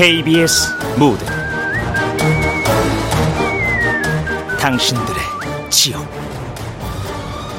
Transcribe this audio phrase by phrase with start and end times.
[0.00, 0.66] KBS
[0.98, 1.26] 무대
[4.58, 5.14] 당신들의
[5.68, 6.02] 지역.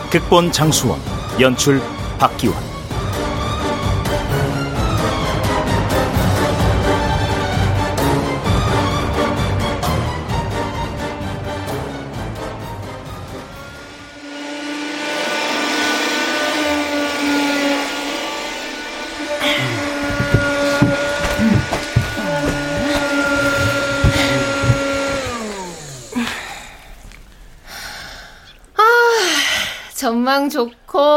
[0.09, 0.99] 극본 장수원
[1.39, 1.79] 연출
[2.17, 2.70] 박기원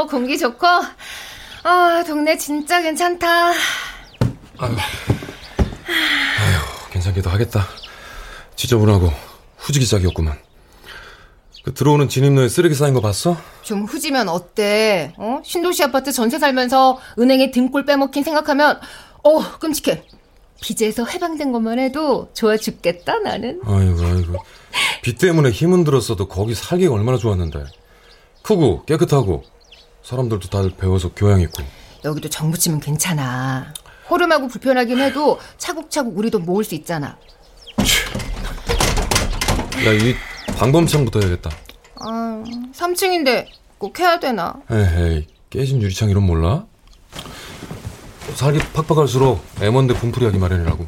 [0.04, 0.66] 좋고 공기 좋고
[1.64, 3.50] 아 동네 진짜 괜찮다.
[4.58, 6.58] 아유, 아유
[6.90, 7.66] 괜찮기도 하겠다.
[8.56, 9.10] 지저분하고
[9.58, 10.38] 후지기짝이었구만.
[11.64, 13.36] 그 들어오는 진입로에 쓰레기 쌓인 거 봤어?
[13.62, 15.14] 좀 후지면 어때?
[15.16, 15.40] 어?
[15.42, 18.78] 신도시 아파트 전세 살면서 은행에 등골 빼먹힌 생각하면
[19.22, 20.04] 어 끔찍해.
[20.60, 23.60] 빚에서 해방된 것만 해도 좋아 죽겠다 나는.
[23.64, 24.44] 아이고 아이고.
[25.02, 27.64] 빚 때문에 힘은 들었어도 거기 살기가 얼마나 좋았는데.
[28.42, 29.42] 크고 깨끗하고
[30.04, 31.62] 사람들도 다들 배워서 교양 있고.
[32.04, 33.72] 여기도 정부 치면 괜찮아.
[34.10, 37.16] 호름하고 불편하긴 해도 차곡차곡 우리도 모을 수 있잖아.
[39.86, 40.14] 야, 이
[40.58, 41.50] 방범창부터 해야겠다.
[42.00, 43.46] 아, 3층인데
[43.78, 44.54] 꼭 해야 되나?
[44.70, 46.66] 에헤이, 깨진 유리창 이런 몰라?
[48.34, 50.86] 살기 팍팍할수록 M1대 분풀이하기 마련이라고.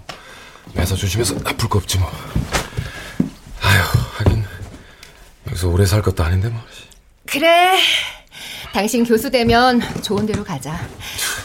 [0.74, 2.10] 매사 조심해서 아플 거 없지 뭐.
[3.62, 3.82] 아휴,
[4.18, 4.44] 하긴
[5.48, 6.60] 여기서 오래 살 것도 아닌데 뭐.
[7.26, 7.78] 그래.
[8.76, 10.78] 당신 교수 되면 좋은 데로 가자.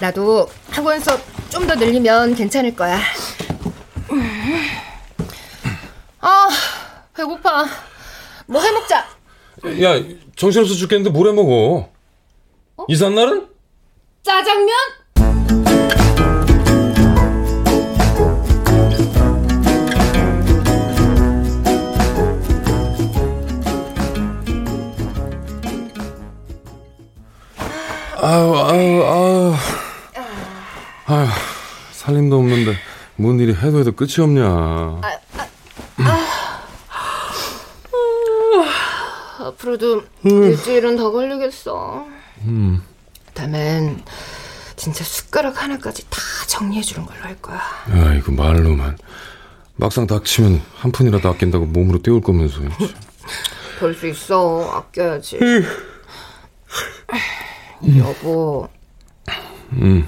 [0.01, 1.17] 나도 학원 수업
[1.49, 2.99] 좀 더 늘리면 괜찮을 거야.
[6.19, 6.49] 아,
[7.15, 7.65] 배고파.
[8.47, 8.97] 뭐 해먹자.
[9.81, 10.03] 야,
[10.35, 11.89] 정신없어 죽겠는데 뭘 해먹어?
[12.75, 12.85] 어?
[12.89, 13.47] 이삿 날은?
[14.23, 14.75] 짜장면?
[28.23, 29.53] 아유, 아유, 아유.
[31.07, 31.27] 아유,
[31.91, 32.75] 살림도 없는데,
[33.15, 34.45] 뭔 일이 해도 해도 끝이 없냐.
[34.45, 35.47] 아, 아,
[35.97, 36.27] 아.
[39.39, 40.43] 앞으로도 음.
[40.43, 42.05] 일주일은 더 걸리겠어.
[42.43, 42.83] 음.
[43.33, 44.03] 다음엔
[44.75, 47.59] 진짜 숟가락 하나까지 다 정리해주는 걸로 할 거야.
[47.91, 48.99] 아이고, 말로만.
[49.77, 52.59] 막상 닥치면 한 푼이라도 아낀다고 몸으로 때울 거면서.
[53.79, 54.69] 볼수 있어.
[54.75, 55.39] 아껴야지.
[57.97, 58.68] 여보.
[59.74, 60.08] 음,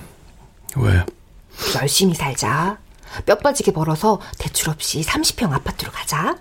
[0.75, 1.03] 왜?
[1.79, 2.77] 열심히 살자.
[3.25, 6.35] 뼈 빠지게 벌어서 대출 없이 30평 아파트로 가자.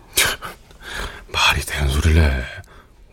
[1.33, 2.43] 말이 되는 소리를 해.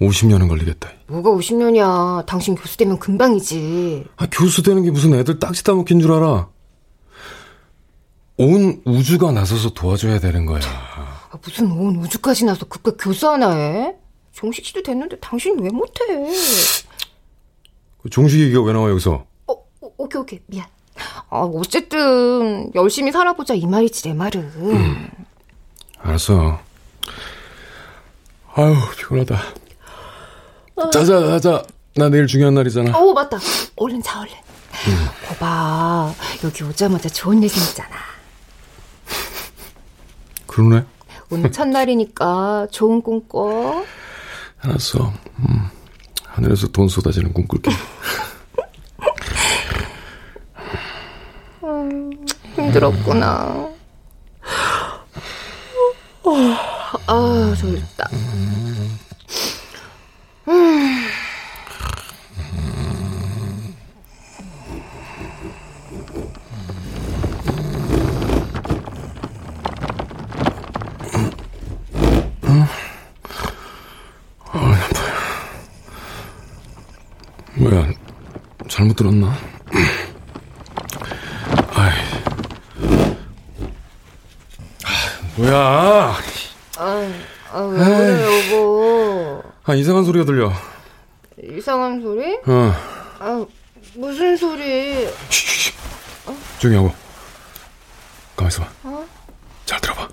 [0.01, 0.89] 50년은 걸리겠다.
[1.07, 2.25] 뭐가 50년이야.
[2.25, 4.05] 당신 교수 되면 금방이지.
[4.15, 6.47] 아, 교수 되는 게 무슨 애들 딱지 따먹힌 줄 알아.
[8.37, 10.61] 온 우주가 나서서 도와줘야 되는 거야.
[10.61, 13.95] 아, 무슨 온 우주까지 나서 그깟 교수 하나 해?
[14.31, 16.05] 종식 씨도 됐는데 당신 왜 못해?
[18.09, 19.23] 그 종식 얘기가 왜 나와 여기서?
[19.47, 20.65] 어, 어, 오케이 오케이 미안.
[21.29, 24.41] 아, 어쨌든 열심히 살아보자 이 말이지 내 말은.
[24.41, 25.09] 음,
[26.01, 26.59] 알았어.
[28.55, 29.41] 아유 피곤하다.
[30.75, 30.89] 어.
[30.89, 31.63] 자자 자자.
[31.95, 32.97] 나 내일 중요한 날이잖아.
[32.97, 33.37] 어 맞다.
[33.75, 34.33] 얼른 자 얼른.
[34.33, 35.07] 음.
[35.27, 37.95] 거봐 여기 오자마자 좋은 일 생겼잖아.
[40.47, 40.83] 그러네.
[41.29, 43.83] 오늘 첫날이니까 좋은 꿈 꿔.
[44.61, 45.13] 알았어.
[45.39, 45.78] 음.
[46.39, 47.69] 하늘에서 돈 쏟아지는 꿈 꿀게.
[51.65, 52.11] 음,
[52.55, 53.69] 힘들었구나.
[57.07, 58.09] 아, 졸립다.
[78.69, 79.35] 잘못 들었나?
[81.73, 81.91] 아이.
[84.85, 84.91] 아,
[85.35, 86.15] 뭐야?
[86.77, 87.11] 아,
[87.51, 89.43] 아, 왜 그래, 여보?
[89.65, 90.51] 아, 이상한 소리가 들려.
[91.43, 92.35] 이상한 소리?
[92.35, 92.73] 어.
[93.19, 93.45] 아,
[93.95, 95.07] 무슨 소리?
[95.29, 95.73] 쉬쉬쉬.
[96.27, 96.37] 어?
[96.59, 96.93] 조용히 하고.
[98.35, 98.69] 가만 있어 봐.
[98.83, 99.05] 어?
[99.65, 100.07] 잘 들어봐.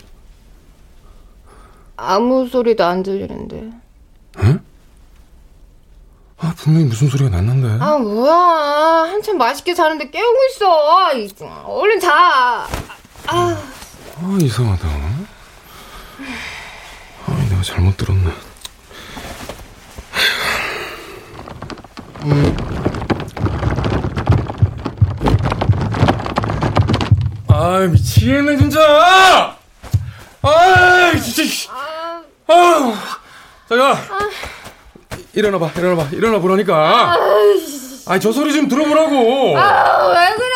[1.96, 3.70] 아무 소리도 안 들리는데.
[4.38, 4.60] 응?
[6.56, 7.84] 아, 분명히 무슨 소리가 났는데.
[7.84, 8.32] 아, 뭐야.
[9.10, 10.70] 한참 맛있게 자는데 깨우고 있어.
[11.66, 12.66] 얼른 자.
[13.26, 13.56] 아,
[14.18, 14.88] 아 이상하다.
[17.26, 18.30] 아, 내가 잘못 들었네.
[27.48, 29.56] 아이, 아 미치겠네 진짜.
[30.42, 31.44] 아 진짜.
[31.44, 31.68] 씨.
[31.70, 32.22] 아,
[33.68, 33.98] 자 야.
[35.36, 37.14] 일어나봐, 일어나봐, 일어나 보라니까.
[38.06, 39.58] 아, 저 소리 좀 들어보라고.
[39.58, 40.54] 아, 왜 그래?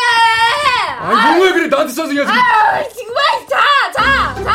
[0.99, 1.67] 아, 왜 그래?
[1.67, 2.33] 나한테 짜증이야 지금.
[2.33, 3.59] 아, 정말 자,
[3.93, 4.51] 자, 자.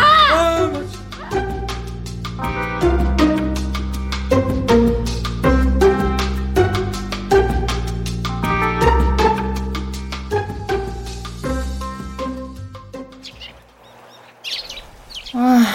[15.34, 15.66] 아,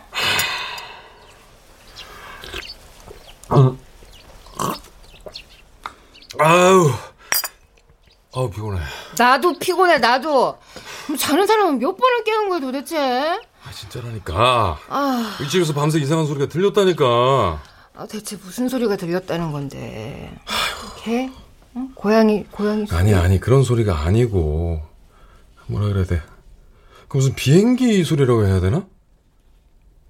[6.38, 6.90] 아우,
[8.34, 8.80] 아우 피곤해.
[9.18, 10.58] 나도 피곤해, 나도.
[11.04, 12.98] 그럼 자는 사람은 몇 번을 깨운 거야, 도대체?
[12.98, 14.78] 아 진짜라니까.
[14.88, 17.62] 아, 일찍에서 밤새 이상한 소리가 들렸다니까.
[17.94, 20.34] 아, 대체 무슨 소리가 들렸다는 건데?
[21.02, 21.30] 개?
[21.76, 21.92] 응?
[21.94, 22.98] 고양이, 고양이 소리?
[22.98, 24.82] 아니 아니 그런 소리가 아니고
[25.66, 26.22] 뭐라 그래야 돼?
[27.08, 28.86] 그 무슨 비행기 소리라고 해야 되나?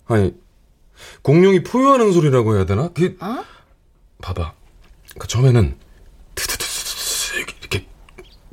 [0.07, 0.35] 아니
[1.23, 2.89] 공룡이 포효하는 소리라고 해야 되나?
[2.95, 3.45] 그 어?
[4.23, 4.53] 봐봐.
[5.19, 5.77] 그 처음에는
[7.61, 7.87] 이렇게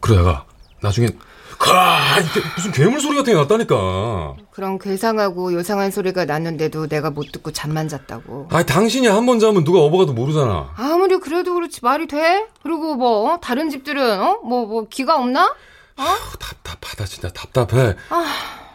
[0.02, 0.46] 그러다가
[0.82, 1.18] 나중엔
[1.58, 4.36] 가 이렇게 무슨 괴물 소리 같은 게 났다니까.
[4.52, 8.48] 그런 괴상하고 요상한 소리가 났는데도 내가 못 듣고 잠만 잤다고.
[8.50, 10.74] 아 당신이 한 번 자면 누가 업어가도 모르잖아.
[10.78, 12.48] 아무리 그래도 그렇지 말이 돼?
[12.64, 13.40] 그리고 뭐 어?
[13.42, 14.40] 다른 집들은 어?
[14.46, 15.54] 뭐뭐 기가 없나?
[15.98, 17.96] 아우, 답답하다 진짜 답답해.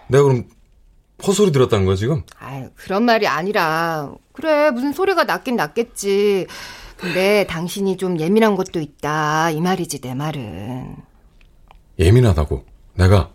[0.08, 0.44] 내가 그럼
[1.26, 2.22] 헛소리 들었다는 거야 지금?
[2.38, 6.46] 아 그런 말이 아니라 그래 무슨 소리가 났긴 났겠지.
[6.96, 10.96] 근데 당신이 좀 예민한 것도 있다 이 말이지 내 말은.
[11.98, 12.64] 예민하다고.
[12.94, 13.30] 내가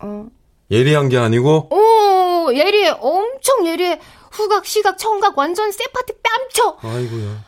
[0.00, 0.26] 어.
[0.70, 4.00] 예리한 게 아니고 오 예리해 엄청 예리해.
[4.30, 6.76] 후각 시각 청각 완전 세 파트 뺨쳐.
[6.82, 7.44] 아이고야.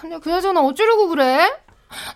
[0.00, 1.50] 근데 그나저나 어쩌려고 그래?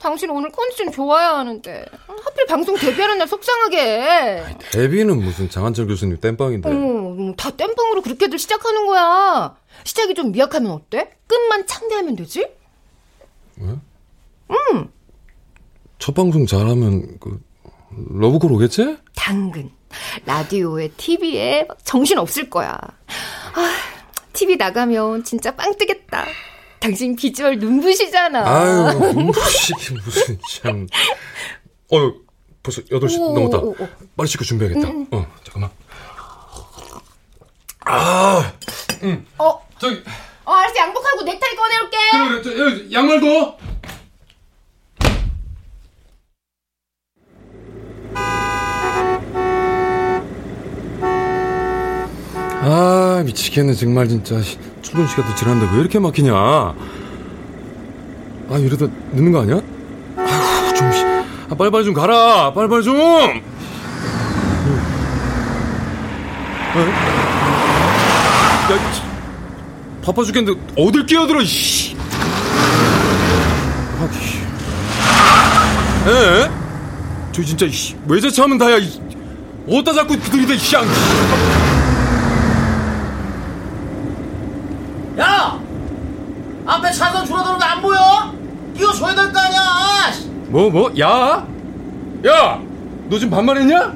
[0.00, 4.56] 당신 오늘 컨디션 좋아야 하는데 하필 방송 데뷔하는 날 속상하게 해.
[4.72, 6.68] 데뷔는 무슨 장한철 교수님 땜빵인데.
[6.70, 9.56] 어, 다 땜빵으로 그렇게들 시작하는 거야.
[9.84, 11.10] 시작이 좀 미약하면 어때?
[11.26, 12.46] 끝만 창대하면 되지?
[15.98, 17.40] 첫 방송 잘하면 그
[17.90, 18.96] 러브콜 오겠지?
[19.16, 19.70] 당근.
[20.26, 22.72] 라디오에, TV에 정신 없을 거야.
[22.72, 23.74] 아,
[24.32, 26.24] TV 나가면 진짜 빵 뜨겠다.
[26.80, 28.46] 당신 비주얼 눈부시잖아.
[28.46, 29.72] 아유 무시
[30.04, 30.86] 무슨 참.
[31.92, 32.12] 어
[32.62, 33.58] 벌써 8시 오, 넘었다.
[33.58, 33.88] 오, 오.
[34.16, 34.88] 빨리 씻고 준비해야겠다.
[35.16, 35.70] 어 잠깐만.
[37.80, 38.52] 아
[39.38, 40.02] 어, 저기
[40.44, 40.76] 어, 알았어.
[40.76, 41.96] 양복하고 넥타이 꺼내올게.
[42.12, 43.58] 그래 저, 여기 양말도.
[52.70, 56.74] 아 미치겠네 정말 진짜 씨, 출근 시간도 지났는데 왜 이렇게 막히냐 아
[58.58, 59.62] 이러다 늦는 거 아니야?
[60.18, 61.02] 아휴 좀 씨.
[61.48, 63.20] 아, 빨리빨리 좀 가라 빨리빨리 좀 어?
[68.70, 71.96] 야, 이 바빠 죽겠는데 어딜 끼어들어 씨.
[73.98, 74.38] 아, 씨.
[76.10, 76.50] 에?
[77.32, 79.00] 저 진짜 씨, 외제차 하면 다야 이.
[79.66, 80.76] 어디다 자꾸 들이대 씨.
[80.76, 80.84] 양.
[85.18, 85.60] 야!
[86.68, 88.34] 앞에 차선 줄어드는 거안 보여?
[88.76, 90.12] 끼워줘야 될 거 아니야!
[90.12, 90.26] 씨.
[90.48, 90.92] 뭐 뭐?
[91.00, 91.46] 야?
[92.26, 92.60] 야!
[93.08, 93.94] 너 지금 반말했냐?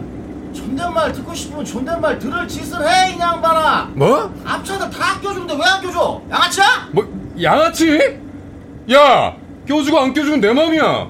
[0.54, 3.90] 존댓말 듣고 싶으면 존댓말 들을 짓을 해, 이 양반아!
[3.94, 4.32] 뭐?
[4.44, 6.22] 앞차들 다 껴주는데 왜 안 껴줘?
[6.30, 6.64] 양아치야?
[6.92, 7.06] 뭐
[7.40, 7.98] 양아치?
[8.92, 9.34] 야!
[9.68, 11.08] 껴주고 안 껴주면 내 맘이야.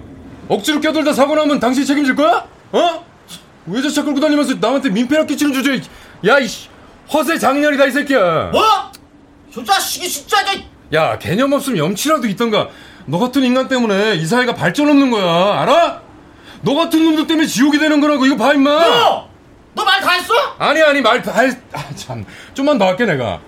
[0.48, 2.44] 억지로 껴들다 사고 나면 당신 책임질 거야?
[2.72, 3.04] 어?
[3.66, 5.80] 외제차 끌고 다니면서 남한테 민폐나 끼치는 주제에
[6.26, 6.68] 야, 이 씨,
[7.12, 8.50] 허세 장렬이다 이 새끼야.
[8.52, 8.62] 뭐?
[9.54, 10.52] 저 자식이 진짜, 저,
[10.92, 12.68] 야, 개념 없으면 염치라도 있던가.
[13.06, 15.60] 너 같은 인간 때문에 이 사회가 발전 없는 거야.
[15.62, 16.02] 알아?
[16.62, 18.26] 너 같은 놈들 때문에 지옥이 되는 거라고.
[18.26, 18.70] 이거 봐, 임마.
[18.70, 19.28] 너!
[19.74, 20.34] 너 말 다 했어?
[20.58, 22.24] 아니, 아니, 말, 다 했, 아, 참.
[22.52, 23.40] 좀만 더 할게, 내가.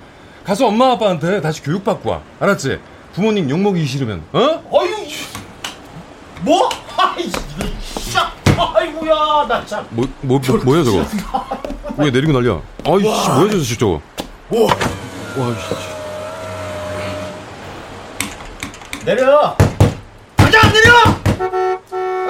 [0.44, 2.20] 가서 엄마, 아빠한테 다시 교육받고 와.
[2.40, 2.78] 알았지?
[3.14, 4.38] 부모님 욕먹이기 싫으면, 어?
[4.70, 4.88] 어휴,
[6.40, 6.68] 뭐?
[6.96, 8.16] 아이, 씨,
[8.56, 9.86] 아이고야, 나 참.
[9.90, 11.04] 뭐, 뭐, 뭐 뭐야, 저거?
[11.98, 12.60] 왜 내리고 난리야?
[12.86, 14.00] 아이, 씨, 뭐야, 저 자식 저거?
[14.50, 15.93] 오, 와, 씨.
[19.04, 19.56] 내려!
[20.36, 20.94] 가자, 내려!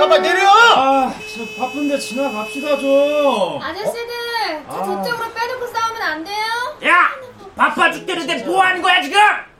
[0.02, 0.48] 야, 빨리 내려!
[0.50, 3.60] 아, 저 바쁜데 지나갑시다 좀.
[3.62, 6.44] 아저씨들 저 저쪽으로 빼놓고 싸우면 안 돼요?
[6.86, 7.10] 야!
[7.56, 9.18] 바빠 죽겠는데 뭐 하는 거야, 지금?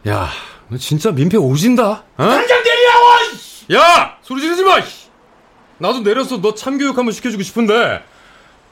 [0.09, 0.28] 야,
[0.68, 1.85] 너 진짜 민폐 오진다?
[1.92, 2.02] 어?
[2.16, 3.06] 당장 내리라고!
[3.75, 4.18] 야!
[4.23, 4.80] 소리 지르지 마!
[4.80, 5.04] 씨.
[5.78, 8.04] 나도 내려서 너 참교육 한번 시켜주고 싶은데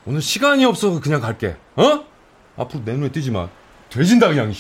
[0.05, 1.57] 오늘 시간이 없어서 그냥 갈게.
[1.77, 2.05] 어?
[2.57, 3.49] 앞으로 내 눈에 띄지 마.
[3.89, 4.53] 돼진다 그냥.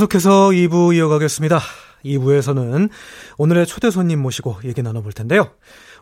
[0.00, 1.60] 계속해서 2부 이어가겠습니다.
[2.06, 2.88] 2부에서는
[3.36, 5.50] 오늘의 초대 손님 모시고 얘기 나눠볼 텐데요.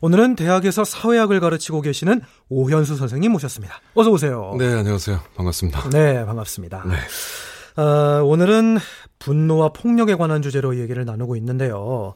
[0.01, 3.81] 오늘은 대학에서 사회학을 가르치고 계시는 오현수 선생님 모셨습니다.
[3.95, 4.55] 어서 오세요.
[4.57, 5.19] 네, 안녕하세요.
[5.35, 5.91] 반갑습니다.
[5.91, 6.85] 네, 반갑습니다.
[6.87, 7.83] 네.
[7.83, 8.79] 어, 오늘은
[9.19, 12.15] 분노와 폭력에 관한 주제로 얘기를 나누고 있는데요.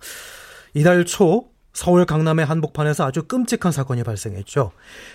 [0.74, 4.70] 이달 초 서울 강남의 한복판에서 아주 끔찍한 사건이 발생했죠.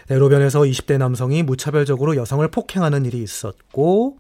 [0.07, 4.17] 대로변에서 20대 남성이 무차별적으로 여성을 폭행하는 일이 있었고,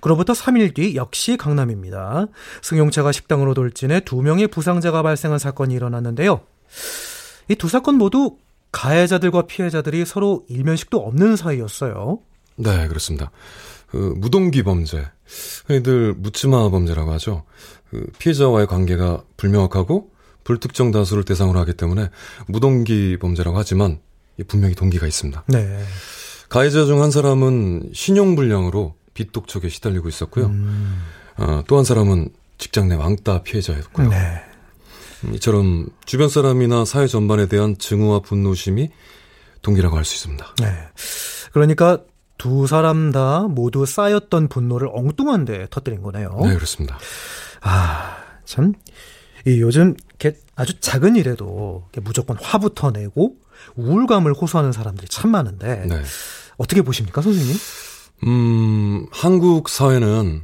[0.00, 2.26] 그로부터 3일 뒤 역시 강남입니다.
[2.62, 6.40] 승용차가 식당으로 돌진해 두 명의 부상자가 발생한 사건이 일어났는데요.
[7.48, 8.36] 이 두 사건 모두
[8.72, 12.20] 가해자들과 피해자들이 서로 일면식도 없는 사이였어요.
[12.56, 13.30] 네, 그렇습니다.
[13.88, 15.04] 그 무동기 범죄,
[15.66, 17.44] 흔히들 묻지마 범죄라고 하죠.
[17.90, 20.10] 그 피해자와의 관계가 불명확하고
[20.44, 22.10] 불특정 다수를 대상으로 하기 때문에
[22.46, 23.98] 무동기 범죄라고 하지만
[24.46, 25.44] 분명히 동기가 있습니다.
[25.48, 25.80] 네.
[26.48, 30.46] 가해자 중 한 사람은 신용불량으로 빚 독촉에 시달리고 있었고요.
[30.46, 31.02] 음.
[31.36, 34.08] 어, 또 한 사람은 직장 내 왕따 피해자였고요.
[34.08, 34.16] 네.
[35.24, 38.88] 음, 이처럼 주변 사람이나 사회 전반에 대한 증오와 분노심이
[39.60, 40.54] 동기라고 할 수 있습니다.
[40.62, 40.72] 네.
[41.52, 41.98] 그러니까
[42.38, 46.38] 두 사람 다 모두 쌓였던 분노를 엉뚱한 데 터뜨린 거네요.
[46.44, 46.98] 네, 그렇습니다.
[47.60, 48.72] 아, 참.
[49.46, 53.36] 이 요즘 이렇게 아주 작은 일에도 무조건 화부터 내고
[53.76, 56.02] 우울감을 호소하는 사람들이 참 많은데 네.
[56.56, 57.54] 어떻게 보십니까, 선생님?
[58.26, 60.42] 음, 한국 사회는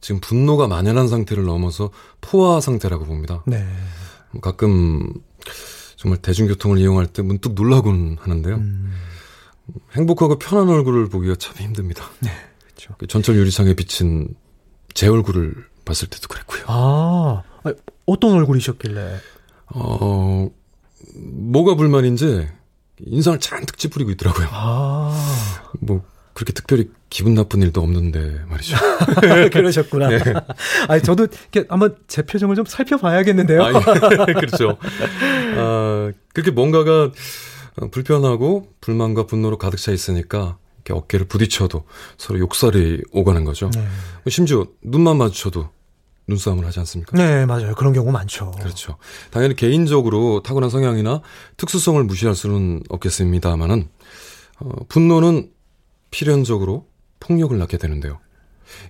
[0.00, 1.90] 지금 분노가 만연한 상태를 넘어서
[2.20, 3.42] 포화 상태라고 봅니다.
[3.46, 3.66] 네.
[4.40, 5.12] 가끔
[5.96, 8.56] 정말 대중교통을 이용할 때 문득 놀라곤 하는데요.
[8.56, 8.92] 음.
[9.92, 12.04] 행복하고 편한 얼굴을 보기가 참 힘듭니다.
[12.20, 12.30] 네,
[12.64, 12.94] 그렇죠.
[12.98, 14.34] 그 전철 유리창에 비친
[14.94, 15.54] 제 얼굴을
[15.84, 16.64] 봤을 때도 그랬고요.
[16.66, 17.42] 아,
[18.06, 19.18] 어떤 얼굴이셨길래?
[19.74, 20.50] 어,
[21.14, 22.48] 뭐가 불만인지
[22.98, 24.48] 인상을 잔뜩 찌푸리고 있더라고요.
[24.50, 28.76] 아, 뭐 그렇게 특별히 기분 나쁜 일도 없는데 말이죠.
[29.52, 30.08] 그러셨구나.
[30.08, 30.18] 네.
[30.88, 33.62] 아니, 저도 이렇게 한번 제 표정을 좀 살펴봐야겠는데요.
[33.62, 34.32] 아, 예.
[34.32, 34.78] 그렇죠.
[35.56, 37.10] 아, 그렇게 뭔가가
[37.90, 41.84] 불편하고 불만과 분노로 가득 차 있으니까 이렇게 어깨를 부딪혀도
[42.16, 43.70] 서로 욕설이 오가는 거죠.
[43.74, 43.86] 네.
[44.30, 45.68] 심지어 눈만 마주쳐도
[46.28, 47.16] 눈싸움을 하지 않습니까?
[47.16, 47.74] 네, 맞아요.
[47.74, 48.52] 그런 경우 많죠.
[48.52, 48.96] 그렇죠.
[49.30, 51.20] 당연히 개인적으로 타고난 성향이나
[51.56, 53.88] 특수성을 무시할 수는 없겠습니다만은
[54.60, 55.50] 어, 분노는
[56.12, 56.86] 필연적으로
[57.18, 58.20] 폭력을 낳게 되는데요.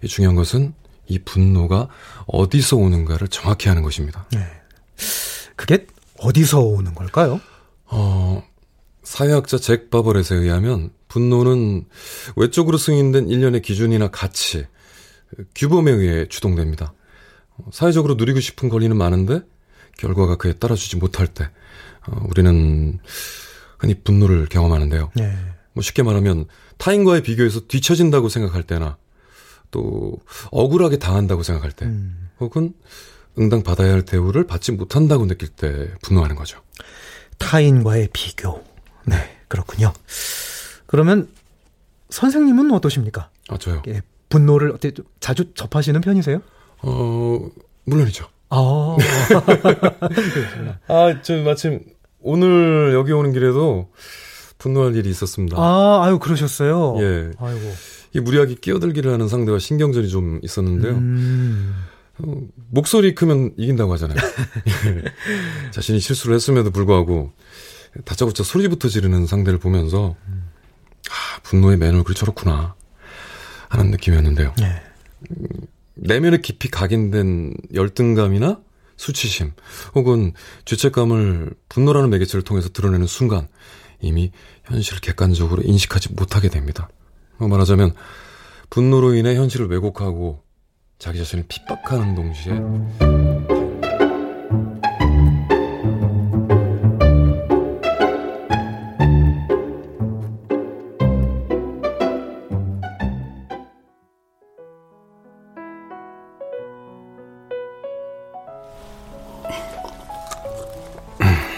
[0.02, 0.74] 이 중요한 것은
[1.06, 1.88] 이 분노가
[2.26, 4.26] 어디서 오는가를 정확히 하는 것입니다.
[4.32, 4.46] 네.
[5.56, 5.86] 그게
[6.18, 7.40] 어디서 오는 걸까요?
[7.86, 8.42] 어,
[9.02, 11.86] 사회학자 잭 바버렛에 의하면 분노는
[12.36, 14.66] 외적으로 승인된 일련의 기준이나 가치,
[15.54, 16.94] 규범에 의해 주동됩니다.
[17.56, 19.40] 어, 사회적으로 누리고 싶은 권리는 많은데
[19.98, 21.50] 결과가 그에 따라주지 못할 때
[22.06, 22.98] 어, 우리는
[23.78, 25.10] 흔히 분노를 경험하는데요.
[25.16, 25.36] 네.
[25.74, 26.46] 뭐 쉽게 말하면
[26.82, 28.96] 타인과의 비교에서 뒤처진다고 생각할 때나
[29.70, 30.18] 또
[30.50, 32.28] 억울하게 당한다고 생각할 때 음.
[32.40, 32.74] 혹은
[33.38, 36.60] 응당 받아야 할 대우를 받지 못한다고 느낄 때 분노하는 거죠.
[37.38, 38.64] 타인과의 비교.
[39.06, 39.14] 네,
[39.46, 39.92] 그렇군요.
[40.86, 41.28] 그러면
[42.10, 43.30] 선생님은 어떠십니까?
[43.48, 43.82] 아 저요.
[43.86, 46.42] 예, 분노를 어떻게 좀 자주 접하시는 편이세요?
[46.78, 47.48] 어
[47.84, 48.26] 물론이죠.
[48.50, 48.96] 아,
[50.88, 51.84] 아, 저 마침
[52.20, 53.88] 오늘 여기 오는 길에도
[54.62, 55.56] 분노할 일이 있었습니다.
[55.58, 56.96] 아, 아유 그러셨어요.
[57.00, 57.30] 예.
[57.36, 57.74] 아이고.
[58.14, 60.92] 이 무리하게 끼어들기를 하는 상대와 신경전이 좀 있었는데요.
[60.92, 61.74] 음,
[62.18, 62.40] 어,
[62.70, 64.18] 목소리 크면 이긴다고 하잖아요.
[65.72, 67.32] 자신이 실수를 했음에도 불구하고
[68.04, 70.14] 다짜고짜 소리부터 지르는 상대를 보면서
[71.10, 72.76] 아, 분노의 맨 얼굴이 저렇구나
[73.68, 74.54] 하는 느낌이었는데요.
[74.60, 74.82] 네.
[75.94, 78.60] 내면에 깊이 각인된 열등감이나
[78.96, 79.52] 수치심
[79.96, 80.32] 혹은
[80.66, 83.48] 죄책감을 분노라는 매개체를 통해서 드러내는 순간
[84.02, 84.30] 이미
[84.64, 86.88] 현실을 객관적으로 인식하지 못하게 됩니다.
[87.38, 87.94] 뭐 말하자면
[88.68, 90.42] 분노로 인해 현실을 왜곡하고
[90.98, 92.52] 자기 자신을 핍박하는 동시에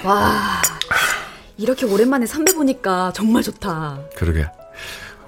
[0.04, 0.43] 와,
[1.64, 3.98] 이렇게 오랜만에 선배 보니까 정말 좋다.
[4.16, 4.46] 그러게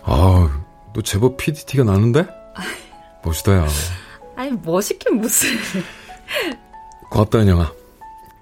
[0.05, 0.51] 아우
[0.93, 2.27] 너 제법 PDT가 나는데?
[3.25, 3.67] 멋있다 야
[4.37, 5.49] 아니, 멋있긴 무슨.
[7.11, 7.73] 고맙다 은영아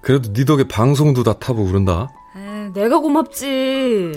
[0.03, 4.13] 그래도 네 덕에 방송도 다 타보고 그런다 에, 내가 고맙지.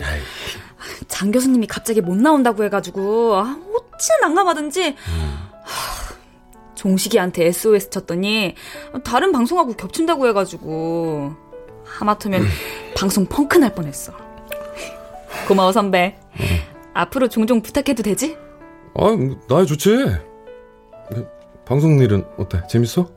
[1.08, 3.42] 장 교수님이 갑자기 못 나온다고 해가지고, 아,
[3.94, 4.96] 어찌나 난감하든지.
[5.64, 6.16] 하,
[6.74, 8.56] 종식이한테 SOS 쳤더니,
[9.04, 11.36] 다른 방송하고 겹친다고 해가지고,
[11.88, 12.44] 하마터면
[12.96, 14.14] 방송 펑크 날 뻔했어.
[15.48, 16.18] 고마워, 선배.
[16.94, 18.38] 앞으로 종종 부탁해도 되지?
[18.96, 20.06] 아, 뭐, 나야 좋지.
[21.66, 22.62] 방송 일은 어때?
[22.70, 23.08] 재밌어?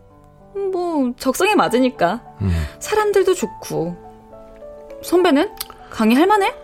[0.73, 2.51] 뭐 적성에 맞으니까 음.
[2.79, 3.97] 사람들도 좋고
[5.03, 5.51] 선배는
[5.91, 6.55] 강의 할 만해?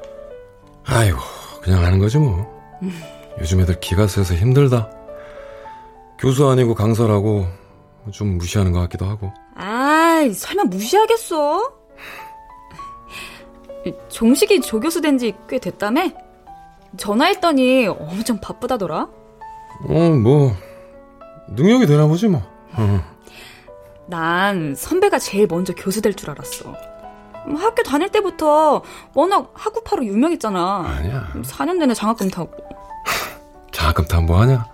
[0.85, 1.19] 아이고
[1.63, 2.47] 그냥 하는 거지 뭐.
[3.41, 4.91] 요즘 애들 기가 세서 힘들다.
[6.19, 7.47] 교수 아니고 강사라고
[8.13, 9.33] 좀 무시하는 것 같기도 하고.
[9.57, 11.76] 아이 설마 무시하겠어?
[14.09, 16.09] 종식이 조교수 된 지 꽤 됐다며?
[16.97, 19.09] 전화했더니 엄청 바쁘다더라.
[19.89, 20.53] 어, 뭐
[21.51, 22.43] 능력이 되나 보지 뭐.
[22.75, 23.01] 어.
[24.07, 26.73] 난 선배가 제일 먼저 교수 될 줄 알았어.
[27.47, 28.83] 뭐 학교 다닐 때부터
[29.15, 30.85] 워낙 학구파로 유명했잖아.
[30.87, 31.29] 아니야.
[31.43, 32.51] 4년 내내 장학금 타고.
[33.73, 34.67] 장학금 타면 뭐 하냐?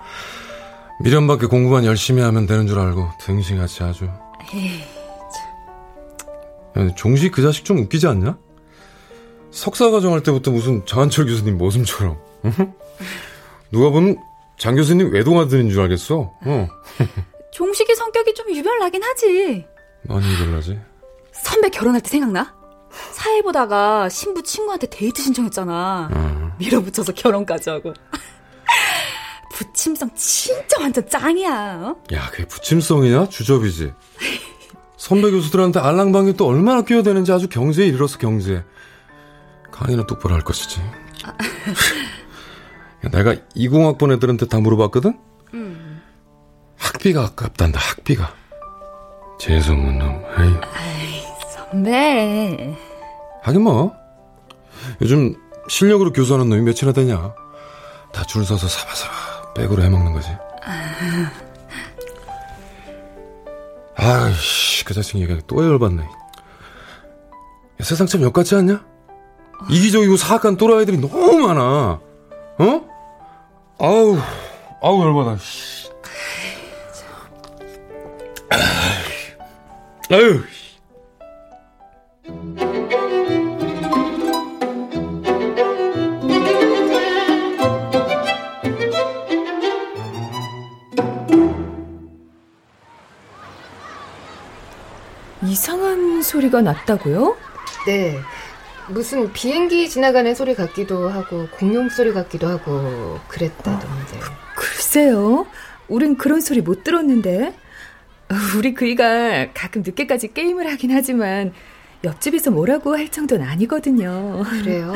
[1.01, 4.09] 미련밖에 공부만 열심히 하면 되는 줄 알고 등신같이 아주.
[4.55, 4.81] 에이,
[6.79, 8.37] 야, 종식 그 자식 좀 웃기지 않냐?
[9.53, 12.19] 석사 과정 할 때부터 무슨 장한철 교수님 모습처럼.
[12.47, 12.75] 응?
[13.71, 14.17] 누가 보면
[14.59, 16.33] 장 교수님 외동아들인 줄 알겠어.
[16.45, 16.69] 어.
[17.53, 19.67] 종식이 성격이 좀 유별나긴 하지.
[20.05, 20.79] 많이 이별나지.
[21.33, 22.55] 선배 결혼할 때 생각나?
[23.13, 26.11] 사회 보다가 신부 친구한테 데이트 신청했잖아.
[26.13, 26.53] 어.
[26.59, 27.93] 밀어붙여서 결혼까지 하고.
[29.53, 31.81] 부침성 진짜 완전 짱이야.
[31.83, 31.97] 어?
[32.15, 33.29] 야, 그게 부침성이냐?
[33.29, 33.93] 주접이지.
[34.97, 38.65] 선배 교수들한테 알랑방이 또 얼마나 끼어대는지 아주 경제에 이르렀어, 경제.
[39.83, 40.81] 강의는 똑바로 할 것이지.
[40.81, 41.37] 야,
[43.11, 45.19] 내가 20학번 애들한테 다 물어봤거든?
[46.79, 48.33] 학비가 아깝단다, 학비가.
[49.41, 50.55] 재수없는 놈, 에이.
[51.55, 52.77] 선배.
[53.43, 53.93] 하긴 뭐.
[55.01, 55.35] 요즘
[55.69, 57.35] 실력으로 교수하는 놈이 몇이나 되냐.
[58.13, 60.29] 다 줄 서서 사바사바 백으로 해먹는 거지.
[63.97, 66.03] 아이씨, 그 자식 얘기가 또 열받네.
[66.05, 66.09] 야,
[67.81, 68.85] 세상 참 역같지 않냐?
[69.71, 72.01] 이기적이고 사악한 또라이들이 너무 많아.
[72.59, 72.81] 어?
[73.79, 74.19] 아우,
[74.81, 75.91] 아우, 열받아, 씨.
[80.11, 80.43] 아유.
[95.45, 97.37] 이상한 소리가 났다고요?
[97.87, 98.19] 네.
[98.89, 104.21] 무슨 비행기 지나가는 소리 같기도 하고 공룡 소리 같기도 하고 그랬다던데.
[104.57, 105.47] 글쎄요.
[105.89, 107.55] 우린 그런 소리 못 들었는데.
[108.57, 111.53] 우리 그이가 가끔 늦게까지 게임을 하긴 하지만
[112.03, 114.43] 옆집에서 뭐라고 할 정도는 아니거든요.
[114.49, 114.95] 그래요?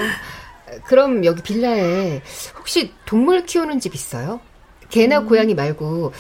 [0.87, 2.23] 그럼 여기 빌라에
[2.59, 4.41] 혹시 동물 키우는 집 있어요?
[4.89, 6.13] 개나 고양이 말고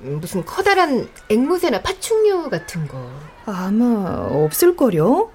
[0.00, 3.10] 무슨 커다란 앵무새나 파충류 같은 거.
[3.46, 5.30] 아마 없을걸요?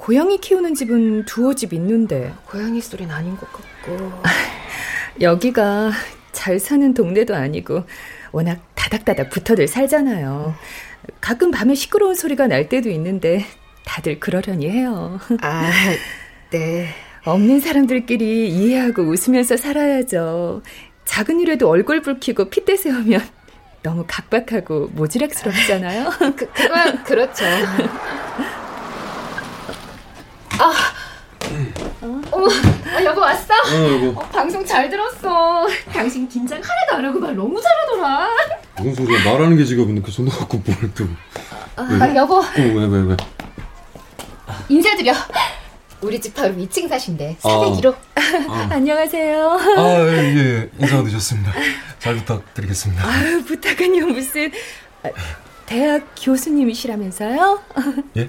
[0.00, 2.32] 고양이 키우는 집은 두어 집 있는데.
[2.46, 4.10] 고양이 소리는 아닌 것 같고.
[5.20, 5.92] 여기가
[6.32, 7.84] 잘 사는 동네도 아니고
[8.32, 10.54] 워낙 다닥다닥 붙어들 살잖아요.
[11.20, 13.44] 가끔 밤에 시끄러운 소리가 날 때도 있는데
[13.84, 15.20] 다들 그러려니 해요.
[15.42, 15.70] 아,
[16.50, 16.88] 네.
[17.26, 20.62] 없는 사람들끼리 이해하고 웃으면서 살아야죠.
[21.04, 23.20] 작은 일에도 얼굴 붉히고 핏대 세우면
[23.84, 26.08] 너무 각박하고 모지락스럽잖아요.
[26.36, 27.44] 그, 그건 그렇죠.
[30.60, 30.72] 아,
[32.02, 32.48] 어머,
[32.94, 33.54] 아, 여보 왔어?
[33.54, 34.20] 어, 여보.
[34.20, 35.66] 어, 방송 잘 들었어.
[35.92, 38.28] 당신 긴장 하나도 안 하고 말 너무 잘하더라.
[38.76, 39.24] 무슨 소리야?
[39.24, 41.06] 말하는 게 직업인데 그손 놓고 뭘 또.
[41.76, 43.16] 아, 여보, 어, 왜, 왜, 왜?
[44.68, 45.12] 인사드려.
[46.02, 47.36] 우리 집 바로 2층 사신대.
[47.42, 47.48] 아.
[47.48, 47.94] 401호.
[48.70, 49.50] 안녕하세요.
[49.50, 50.70] 아, 예, 예.
[50.78, 51.52] 인사 드렸습니다.
[51.98, 53.06] 잘 부탁드리겠습니다.
[53.06, 54.50] 아유, 부탁은요, 무슨.
[55.02, 55.08] 아,
[55.66, 57.60] 대학 교수님이시라면서요?
[58.16, 58.28] 예?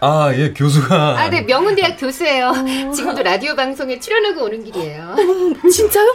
[0.00, 1.18] 아, 예, 교수가.
[1.18, 2.52] 아, 네, 명훈대학 교수예요.
[2.94, 5.16] 지금도 라디오 방송에 출연하고 오는 길이에요.
[5.72, 6.14] 진짜요?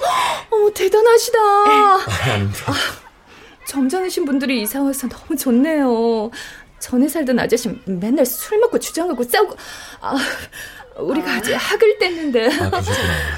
[0.49, 1.39] 어머, 대단하시다.
[1.39, 1.99] 아,
[2.31, 2.73] 아닙니다.
[3.67, 6.31] 점잖으신 분들이 이사 와서 너무 좋네요.
[6.79, 9.55] 전에 살던 아저씨 맨날 술 먹고 주장하고 싸우고
[10.01, 10.15] 아,
[10.97, 11.41] 우리가 아.
[11.41, 12.81] 직 학을 뗐는데 아.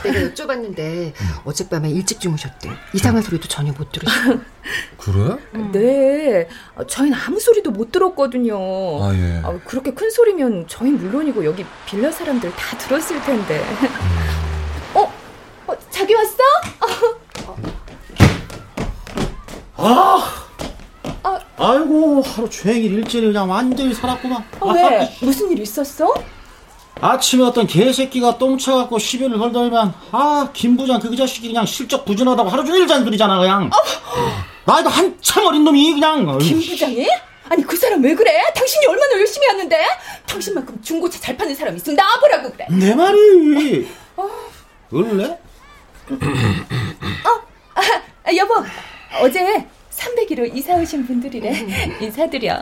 [0.04, 1.14] 내가 여쭤봤는데
[1.46, 2.70] 어젯밤에 일찍 주무셨대.
[2.94, 4.40] 이상한 소리도 전혀 못 들으시고.
[4.98, 5.38] 그래?
[5.72, 6.48] 네,
[6.88, 8.56] 저희는 아무 소리도 못 들었거든요.
[9.04, 9.42] 아, 예.
[9.44, 13.64] 아, 그렇게 큰 소리면 저희 물론이고 여기 빌라 사람들 다 들었을 텐데.
[14.94, 15.12] 어?
[15.68, 16.38] 어 자기 왔어?
[19.78, 20.46] 아!
[21.58, 25.10] 아이고 하루 종일 일제를 그냥 완전히 살았구만 어, 왜?
[25.22, 26.14] 무슨 일 있었어?
[27.02, 32.66] 아침에 어떤 개새끼가 똥 차갖고 시비를 걸더니만 아 김부장 그 자식이 그냥 실적 부진하다고 하루
[32.66, 33.70] 종일 잔소리잖아 그냥
[34.66, 37.08] 나이도 한참 어린 놈이 그냥 김 부장이?
[37.50, 38.42] 아니 그 사람 왜 그래?
[38.56, 39.86] 당신이 얼마나 열심히 하는데?
[40.26, 43.88] 당신만큼 중고차 잘 파는 사람 있으면 나와보라고 그래 내 말이
[44.94, 45.38] 을래?
[46.08, 46.20] 어?
[48.24, 48.54] 아, 여보
[49.22, 51.98] 어제 3 301호 이사 오신 분들이래.
[52.02, 52.62] 인사드려.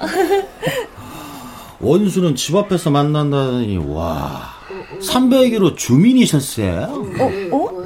[1.88, 4.54] 원수는 집 앞에서 만난다더니 와
[5.02, 7.06] 301호 주민이셨어요?
[7.20, 7.58] 어?
[7.58, 7.84] 어?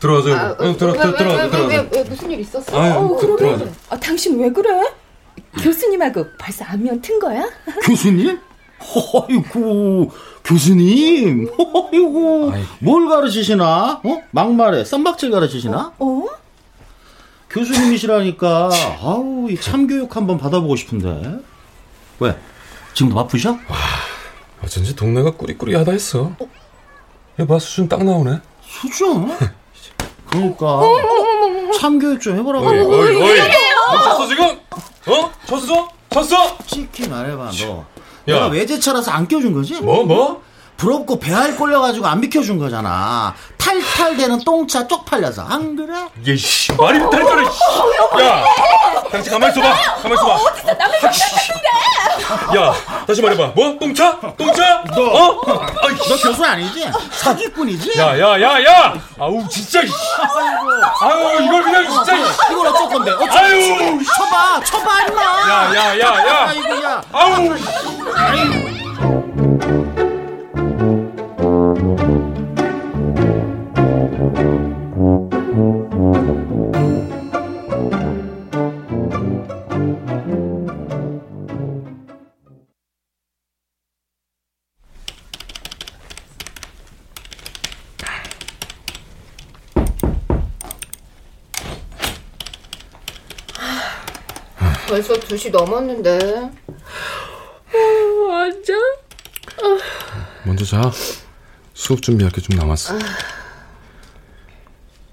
[0.00, 0.36] 들어가세요.
[0.36, 1.66] 아, 응, 들어, 들어, 들어, 왜, 들어.
[1.66, 2.78] 왜, 왜, 무슨 일 있었어?
[2.80, 3.44] 아유, 어, 들- 그러게.
[3.44, 3.72] 들어가세요.
[3.90, 4.68] 아, 당신 왜 그래?
[5.60, 7.48] 교수님하고 벌써 안면 튼 거야?
[7.84, 8.38] 교수님?
[8.78, 10.10] 어이구
[10.44, 14.00] 교수님 어이구 뭘 가르치시나?
[14.04, 14.22] 어?
[14.30, 15.94] 막말에 쌈박질 가르치시나?
[15.98, 16.24] 어?
[17.50, 18.70] 교수님이시라니까
[19.02, 21.38] 아우 이 참교육 한번 받아보고 싶은데
[22.20, 22.36] 왜?
[22.96, 23.58] 지금도 바쁘셔?
[24.64, 26.32] 어쩐지 동네가 꾸리꾸리하다 했어.
[27.38, 28.40] 해봐, 수준 딱 나오네.
[28.62, 29.36] 수준?
[30.30, 30.80] 그러니까
[31.78, 33.38] 참교육 좀 해보라고 어이, 어이, 어이.
[33.92, 34.44] 너 쳤어, 지금?
[35.08, 35.30] 어?
[35.46, 35.88] 쳤어?
[36.08, 36.56] 쳤어?
[36.66, 37.84] 솔직히 말해봐 너 야.
[38.24, 39.74] 내가 외제차라서 안 껴준 거지?
[39.82, 40.42] 뭐, 뭐?
[40.78, 46.08] 부럽고 배알 꼴려가지고 안 비켜준 거잖아 탈탈대는 똥차 쪽팔려서 안 그래?
[46.20, 48.22] 이게, 씨, 말이 탈탈해, 씨.
[48.24, 48.44] 야!
[49.10, 49.74] 당신 가만히 있어봐.
[50.02, 50.34] 가만히 있어봐.
[50.34, 51.68] 어디서 남의 장난인데?
[52.56, 52.74] 야,
[53.06, 53.52] 다시 말해봐.
[53.54, 53.76] 뭐?
[53.78, 54.18] 똥차?
[54.36, 54.84] 똥차?
[54.94, 55.02] 너.
[55.02, 55.40] 어?
[55.82, 56.90] 아이, 너 교수 아니지?
[57.12, 57.98] 사기꾼이지?
[57.98, 58.94] 야, 야, 야, 야!
[59.18, 59.88] 아우, 진짜, 이
[61.00, 62.20] 아유, 이걸 그냥 진짜, 이
[62.52, 63.12] 이걸 어쩔 건데?
[63.12, 66.46] 어쩔 아유, 쳐봐 쳐봐 임마 야, 야, 야, 야!
[66.48, 67.48] 아이고 야 아우!
[67.48, 68.75] 벌써
[95.28, 96.50] 2시 넘었는데.
[98.28, 98.80] 완전?
[100.44, 100.90] 먼저 자.
[101.74, 102.94] 수업 준비할 게 좀 남았어.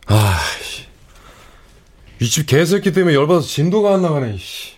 [0.08, 0.40] 아,
[2.20, 4.74] 이 집 개새끼 때문에 열받아서 진도가 안 나가네, 씨.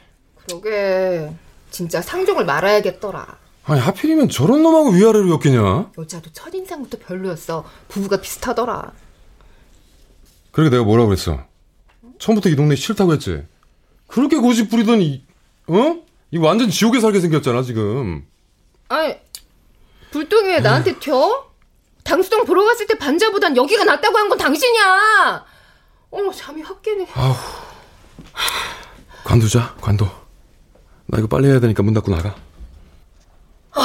[0.47, 1.31] 그러게.
[1.69, 3.37] 진짜 상종을 말아야겠더라.
[3.65, 5.91] 아니, 하필이면 저런 놈하고 위아래로 엮이냐?
[5.97, 7.65] 여자도 첫인상부터 별로였어.
[7.87, 8.93] 부부가 비슷하더라.
[10.51, 11.43] 그러게 내가 뭐라고 그랬어?
[12.19, 13.43] 처음부터 이 동네 싫다고 했지?
[14.07, 15.24] 그렇게 고집 부리더니,
[15.67, 15.95] 어?
[16.31, 18.25] 이 완전 지옥에 살게 생겼잖아, 지금.
[18.89, 19.15] 아니,
[20.11, 21.45] 불똥이 왜 나한테 튀어?
[22.03, 25.45] 당수동 보러 갔을 때 반자보단 여기가 낫다고 한 건 당신이야!
[26.11, 27.07] 어머, 잠이 확 깨네.
[29.23, 30.05] 관두자, 관둬.
[31.07, 32.35] 나 이거 빨리 해야 되니까 문 닫고 나가.
[33.71, 33.81] 아,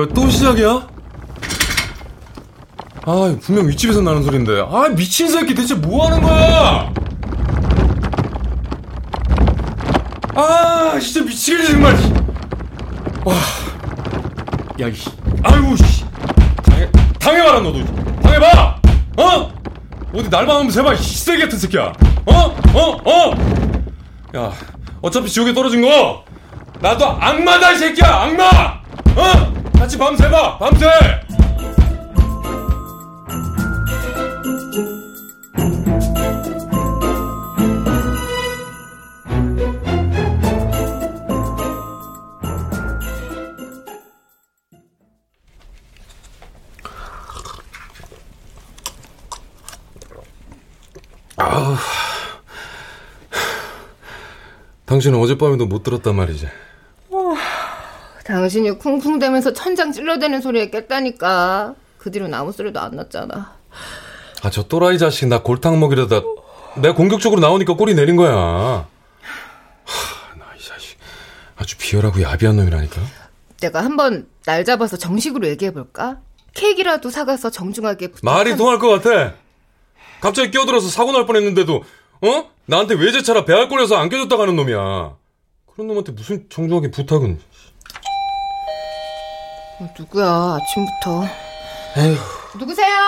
[0.00, 0.88] 뭐야 또 시작이야?
[3.06, 4.64] 아, 분명 윗집에서 나는 소린데.
[4.70, 6.92] 아, 미친 새끼 대체 뭐 하는 거야?
[10.34, 11.94] 아, 진짜 미치겠네, 정말.
[13.24, 13.34] 와.
[14.80, 14.94] 야, 이
[15.42, 16.04] 아이고, 씨.
[16.64, 17.84] 당해, 당해봐라, 너도.
[18.22, 18.80] 당해봐!
[19.18, 19.52] 어?
[20.14, 21.92] 어디 날방 한번 세봐, 이 쓰레기 같은 새끼야.
[22.26, 22.56] 어?
[22.74, 23.10] 어?
[23.10, 23.34] 어?
[24.36, 24.52] 야,
[25.02, 26.24] 어차피 지옥에 떨어진 거,
[26.80, 28.80] 나도 악마다, 이 새끼야, 악마!
[29.16, 29.49] 어?
[29.90, 30.86] 같이 밤새봐, 밤새!
[54.86, 56.48] 당신은 어젯밤에도 못 들었단 말이지.
[58.34, 61.74] 당신이 쿵쿵대면서 천장 찔러대는 소리에 깼다니까.
[61.98, 63.52] 그 뒤로 아무 소리도 안 났잖아.
[64.42, 66.22] 아, 저 또라이 자식 나 골탕 먹이려다
[66.76, 68.32] 내가 공격적으로 나오니까 꼬리 내린 거야.
[68.32, 68.86] 하,
[70.38, 70.96] 나 이 자식
[71.56, 73.00] 아주 비열하고 야비한 놈이라니까.
[73.60, 76.18] 내가 한번 날 잡아서 정식으로 얘기해 볼까?
[76.54, 79.34] 케이크라도 사가서 정중하게 부탁한- 말이 통할 것 같아.
[80.20, 81.84] 갑자기 끼어들어서 사고 날 뻔했는데도
[82.22, 82.50] 어?
[82.66, 85.16] 나한테 외제차라 배알 꼴려서 안 껴줬다 가는 놈이야.
[85.66, 87.38] 그런 놈한테 무슨 정중하게 부탁은.
[89.80, 91.24] 어, 누구야 아침부터
[91.96, 92.16] 에휴.
[92.58, 92.98] 누구세요?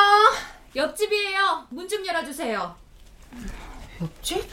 [0.75, 1.67] 옆집이에요.
[1.71, 2.75] 문 좀 열어주세요.
[4.01, 4.49] 옆집?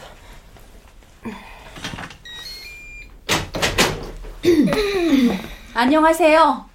[5.74, 6.70] 안녕하세요.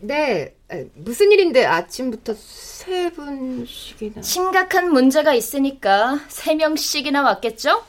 [0.00, 7.84] 네 에, 무슨 일인데 아침부터 세 분씩이나 심각한 문제가 있으니까 세 명씩이나 왔겠죠?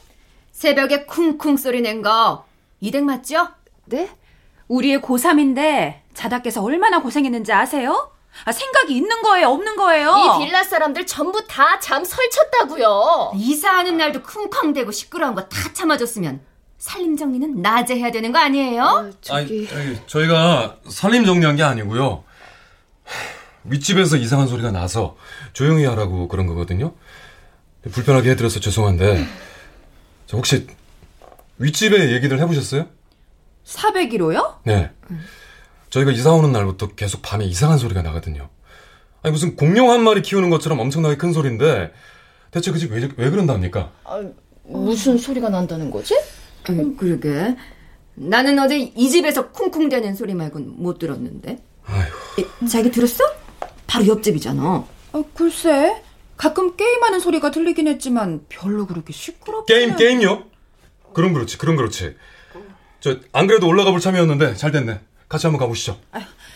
[0.52, 2.46] 새벽에 쿵쿵 소리 낸 거
[2.80, 3.48] 이댁 맞죠?
[3.86, 4.10] 네?
[4.68, 8.12] 우리의 고3인데 자다 깨서 얼마나 고생했는지 아세요?
[8.46, 10.12] 아, 생각이 있는 거예요, 없는 거예요?
[10.40, 13.34] 이 빌라 사람들 전부 다 잠 설쳤다고요.
[13.36, 16.42] 이사하는 날도 쿵쾅대고 시끄러운 거 다 참아줬으면
[16.80, 19.12] 살림 정리는 낮에 해야 되는 거 아니에요?
[19.30, 22.24] 아니, 아니, 저희가 살림 정리한 게 아니고요.
[23.66, 25.16] 윗집에서 이상한 소리가 나서
[25.54, 26.94] 조용히 하라고 그런 거거든요.
[27.92, 29.26] 불편하게 해드려서 죄송한데
[30.28, 30.68] 저 혹시
[31.60, 32.88] 윗집에 얘기들 해보셨어요?
[33.66, 34.56] 401호요?
[34.64, 34.92] 네.
[35.94, 38.50] 저희가 이사 오는 날부터 계속 밤에 이상한 소리가 나거든요.
[39.22, 41.94] 아니 무슨 공룡 한 마리 키우는 것처럼 엄청나게 큰 소리인데
[42.50, 43.92] 대체 그 집 왜 왜 그런답니까?
[44.64, 46.16] 무슨 소리가 난다는 거지?
[46.70, 47.56] 음, 그러게.
[48.16, 51.58] 나는 어제 이 집에서 쿵쿵대는 소리 말곤 못 들었는데.
[51.86, 52.68] 아휴.
[52.68, 53.24] 자기 들었어?
[53.86, 54.64] 바로 옆집이잖아.
[55.14, 56.02] 어, 글쎄.
[56.38, 60.44] 가끔 게임하는 소리가 들리긴 했지만 별로 그렇게 시끄럽지 게임 게임요?
[61.14, 62.16] 그럼 그렇지, 그럼 그렇지.
[63.00, 65.00] 저 안 그래도 올라가 볼 참이었는데 잘 됐네.
[65.34, 65.98] 같이 한번 가보시죠.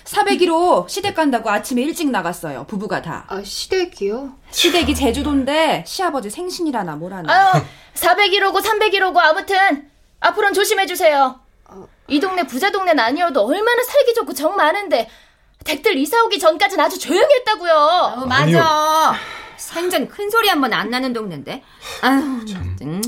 [0.06, 2.66] 401호 시댁 간다고 아침에 일찍 나갔어요.
[2.68, 3.26] 부부가 다.
[3.28, 4.34] 아, 시댁이요?
[4.52, 7.34] 시댁이 제주도인데 시아버지 생신이라나 뭐라나.
[7.56, 7.63] 아유,
[7.96, 11.40] 401호고 301호고 아무튼 앞으로는 조심해 주세요.
[12.08, 15.10] 이 동네 부자 동네는 아니어도 얼마나 살기 좋고 정 많은데
[15.66, 17.74] 댁들 이사 오기 전까진 아주 조용했다고요.
[17.74, 19.16] 어, 맞아.
[19.58, 21.63] 생전 큰 소리 한 번 안 나는 동네인데.
[22.02, 22.46] 아유,
[22.84, 23.02] 음,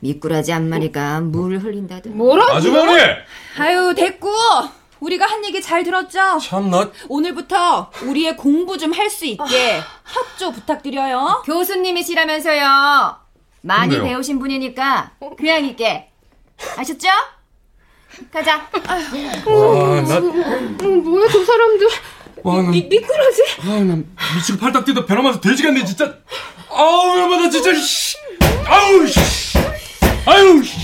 [0.00, 2.16] 미꾸라지 한 마리가 물 흘린다든.
[2.16, 2.56] 뭐라?
[2.56, 2.98] 아주머니!
[3.58, 4.30] 아유, 됐고.
[5.00, 6.38] 우리가 한 얘기 잘 들었죠?
[6.38, 6.90] 참나.
[7.08, 11.42] 오늘부터 우리의 공부 좀 할 수 있게 협조 부탁드려요.
[11.46, 13.16] 교수님이시라면서요.
[13.62, 14.10] 많이 근데요?
[14.12, 16.10] 배우신 분이니까 그냥 있게.
[16.76, 17.08] 아셨죠?
[18.32, 18.56] 가자.
[18.86, 21.88] 아, 나, 음, 뭐야, 저 사람들.
[22.42, 23.42] 와, 나, 미, 미꾸라지?
[23.62, 23.96] 아, 나
[24.36, 26.14] 미치고 팔딱 뛰다 벼랑맞아 돼지겠네, 진짜.
[26.70, 28.16] 아우, 여보, 나 진짜, 씨.
[28.66, 29.58] 아우, 씨.
[30.26, 30.76] 아유, 씨.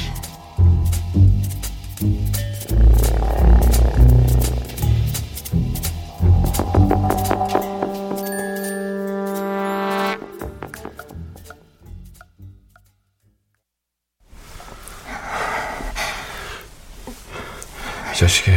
[18.26, 18.50] 자식이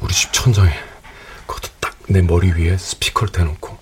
[0.00, 0.70] 우리 집 천장에
[1.46, 3.76] 그것도 딱 내 머리 위에 스피커를 대놓고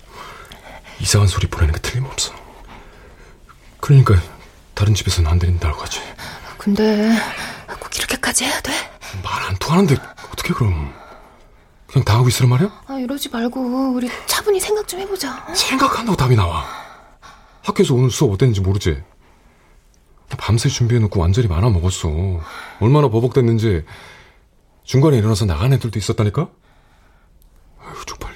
[0.99, 2.33] 이상한 소리 보내는 게 틀림없어.
[3.79, 4.15] 그러니까
[4.73, 5.99] 다른 집에서는 안 들린다고 하지.
[6.57, 7.11] 근데
[7.79, 8.71] 꼭 이렇게까지 해야 돼?
[9.23, 9.95] 말 안 통하는데
[10.31, 10.93] 어떻게 그럼?
[11.87, 12.83] 그냥 당하고 있으란 말이야?
[12.87, 15.45] 아, 이러지 말고 우리 차분히 생각 좀 해보자.
[15.53, 16.65] 생각한다고 답이 나와.
[17.63, 19.03] 학교에서 오늘 수업 어땠는지 모르지?
[20.37, 22.09] 밤새 준비해놓고 완전히 말아 먹었어.
[22.79, 23.83] 얼마나 버벅댔는지
[24.91, 26.49] 중간에 일어나서 나간 애들도 있었다니까?
[27.79, 28.35] 아유, 쪽팔려.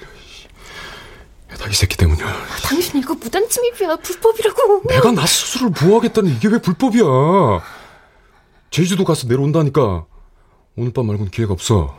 [1.58, 2.24] 다 이 새끼 때문이야.
[2.64, 3.96] 당신 이거 무단 침입이야.
[3.96, 4.84] 불법이라고.
[4.88, 7.02] 내가 나 스스로를 보호하겠다는 이게 왜 불법이야?
[8.70, 10.06] 제주도 가서 내려온다니까.
[10.76, 11.98] 오늘 밤 말고는 기회가 없어.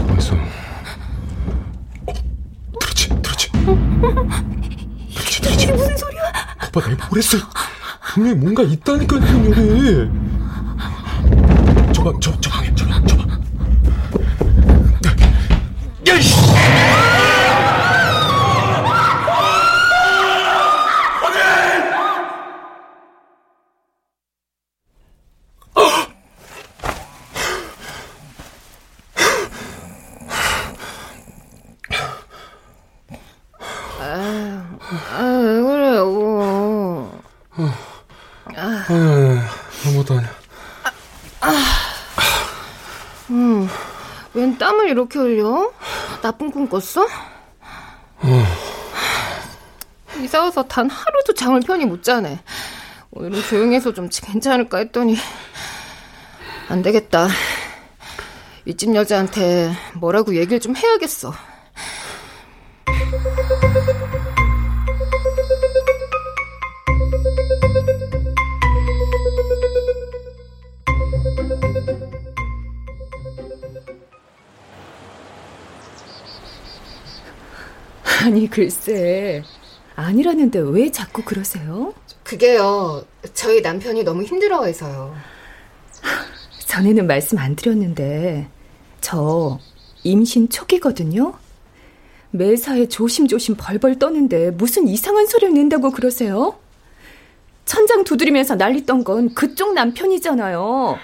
[0.00, 0.34] 가만있어.
[0.34, 2.12] 어,
[2.80, 3.08] 들었지?
[3.22, 3.52] 들었지?
[3.52, 5.40] 들었지?
[5.42, 5.62] 들었지?
[5.62, 6.22] 이게 무슨 소리야?
[6.66, 7.38] 오빠 내가 뭘 했어?
[8.14, 10.10] 분명히 뭔가 있다니까, 이년이
[11.92, 13.28] 저 방, 저, 저방에, 저 방, 저 방.
[16.08, 16.36] 야, 이씨!
[34.00, 37.12] 아, 왜 그래요?
[38.44, 39.40] 아니,
[39.86, 40.30] 아무것도 아니야.
[44.34, 45.72] 웬 땀을 이렇게 흘려?
[46.20, 47.06] 나쁜 꿈 꿨어?
[50.22, 52.38] 이사 와서 단 하루도 잠을 편히 못 자네.
[53.12, 55.16] 오늘은 조용해서 좀 괜찮을까 했더니
[56.68, 57.28] 안 되겠다.
[58.66, 61.32] 윗집 여자한테 뭐라고 얘기를 좀 해야겠어.
[78.38, 79.42] 아니, 글쎄.
[79.96, 81.92] 아니라는데 왜 자꾸 그러세요?
[82.22, 83.04] 그게요.
[83.34, 85.12] 저희 남편이 너무 힘들어해서요.
[86.68, 88.46] 전에는 말씀 안 드렸는데,
[89.00, 89.58] 저
[90.04, 91.34] 임신 초기거든요?
[92.30, 96.56] 매사에 조심조심 벌벌 떠는데 무슨 이상한 소리를 낸다고 그러세요?
[97.64, 100.96] 천장 두드리면서 난리 던건 그쪽 남편이잖아요.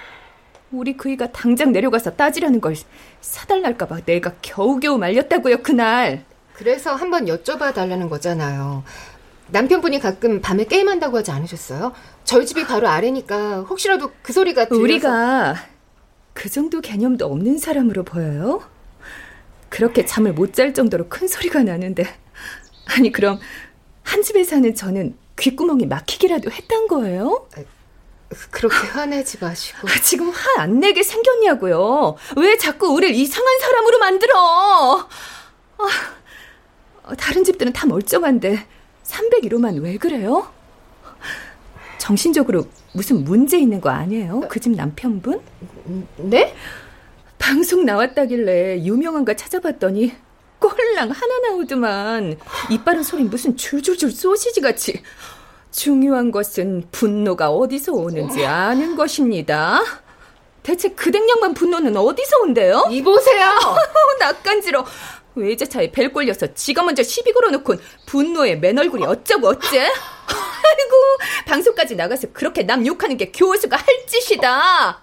[0.70, 2.76] 우리 그이가 당장 내려가서 따지라는 걸
[3.22, 6.24] 사달랄까봐 내가 겨우겨우 말렸다고요, 그날.
[6.54, 8.84] 그래서 한번 여쭤봐 달라는 거잖아요.
[9.48, 11.92] 남편분이 가끔 밤에 게임한다고 하지 않으셨어요?
[12.24, 15.54] 저희 집이 바로 아래니까 혹시라도 그 소리가 들려서 우리가
[16.32, 18.62] 그 정도 개념도 없는 사람으로 보여요?
[19.68, 22.04] 그렇게 잠을 못 잘 정도로 큰 소리가 나는데
[22.96, 23.38] 아니 그럼
[24.02, 27.48] 한 집에 사는 저는 귓구멍이 막히기라도 했단 거예요?
[28.50, 29.88] 그렇게 화내지 마시고.
[29.88, 32.16] 아, 지금 화 안 내게 생겼냐고요?
[32.36, 34.36] 왜 자꾸 우리를 이상한 사람으로 만들어?
[34.38, 35.08] 아,
[35.78, 35.86] 어,
[37.18, 38.64] 다른 집들은 다 멀쩡한데
[39.04, 40.46] 301호만 왜 그래요?
[41.98, 44.40] 정신적으로 무슨 문제 있는 거 아니에요?
[44.48, 45.40] 그 집 남편분?
[46.16, 46.54] 네?
[47.38, 50.12] 방송 나왔다길래 유명한 거 찾아봤더니
[50.58, 52.36] 꼴랑 하나 나오더만
[52.70, 55.02] 이빨은 소리 무슨 줄줄줄 소시지 같이
[55.70, 59.82] 중요한 것은 분노가 어디서 오는지 아는 것입니다.
[60.62, 62.84] 대체 그 댕냥만 분노는 어디서 온대요?
[62.90, 63.50] 이보세요.
[64.20, 64.84] 낯간지러.
[65.34, 67.74] 외제차에 벨 꼴려서 지가 먼저 시비 걸어놓고
[68.06, 69.80] 분노의 맨 얼굴이 어쩌고 어째?
[69.86, 70.94] 아이고
[71.46, 75.02] 방송까지 나가서 그렇게 남 욕하는 게 교수가 할 짓이다.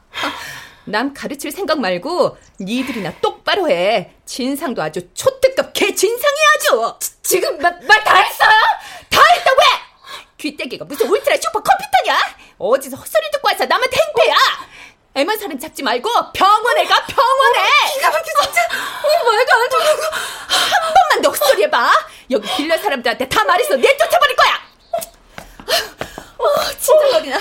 [0.86, 4.14] 남 가르칠 생각 말고 니들이나 똑바로 해.
[4.26, 6.96] 진상도 아주 초특급 개진상이야 아주.
[7.22, 8.50] 지, 금말 다 했어요?
[9.10, 9.64] 다 했다 왜?
[10.38, 12.20] 귀때기가 무슨 울트라 슈퍼 컴퓨터냐?
[12.58, 14.36] 어디서 헛소리 듣고 와서 남한테 행패야?
[15.14, 17.60] 애만 사람 잡지 말고 병원에 가 병원에.
[17.60, 18.62] 어, 기가 막혀 진짜.
[19.04, 20.04] 어 말도 안 되고.
[20.48, 21.92] 한 번만 더 헛소리 해봐.
[22.32, 24.52] 여기 빌려 사람들한테 다 말해서 내쫓아버릴 거야.
[26.38, 27.38] 어, 진짜 머리나.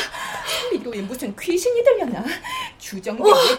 [0.72, 2.24] 이거에 무슨 귀신이 들려나?
[2.78, 3.49] 주정뱅이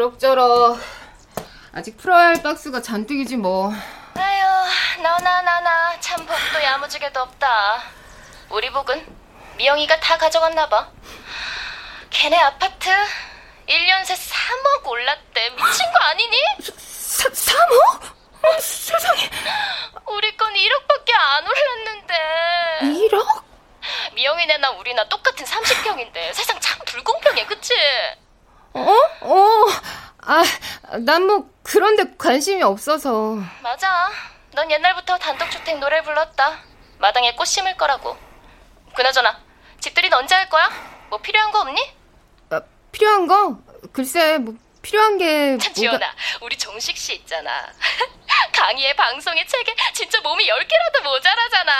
[0.00, 0.80] 그럭저럭.
[1.72, 3.70] 아직 풀어야 할 박스가 잔뜩이지 뭐.
[4.14, 7.82] 아휴, 너나 나나 참 복도 야무지게도 없다.
[8.48, 9.06] 우리 복은
[9.58, 10.88] 미영이가 다 가져갔나 봐.
[12.08, 12.88] 걔네 아파트
[13.68, 15.50] 1년 새 3억 올랐대.
[15.50, 16.36] 미친 거 아니니?
[16.78, 18.02] 사, 3억?
[18.42, 19.30] 어, 세상에.
[20.06, 22.14] 우리 건 1억밖에 안 올랐는데.
[23.06, 23.42] 1억?
[24.14, 27.74] 미영이네나 우리나 똑같은 30평인데 세상 참 불공평해, 그치?
[28.74, 28.96] 어?
[29.22, 29.64] 어.
[30.22, 30.42] 아,
[30.98, 33.36] 난 뭐 그런데 관심이 없어서.
[33.62, 34.10] 맞아.
[34.52, 36.58] 넌 옛날부터 단독주택 노래 불렀다.
[36.98, 38.16] 마당에 꽃 심을 거라고.
[38.94, 39.38] 그나저나
[39.80, 40.68] 집들이는 언제 할 거야?
[41.08, 41.80] 뭐 필요한 거 없니?
[42.50, 42.60] 아,
[42.92, 43.58] 필요한 거?
[43.92, 46.06] 글쎄, 뭐 필요한 게참 지연아,
[46.42, 47.50] 우리 정식 씨 있잖아.
[48.60, 51.72] 강의에 방송에 책에 진짜 몸이 10개라도 모자라잖아.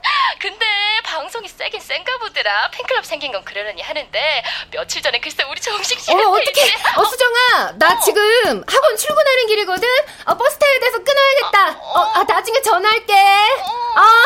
[0.40, 0.66] 근데
[1.04, 2.70] 방송이 세긴 센가 보더라.
[2.70, 6.74] 팬클럽 생긴 건 그러려니 하는데 며칠 전에 글쎄 우리 정식 씨 어, 어떡해.
[6.96, 7.72] 어, 수정아.
[7.76, 8.00] 나 어.
[8.00, 9.86] 지금 학원 출근하는 길이거든.
[10.24, 11.70] 어, 버스 타야 돼서 끊어야겠다.
[11.82, 13.12] 어, 어 아, 나중에 전화할게.
[13.12, 13.94] 어.
[13.96, 14.22] 아.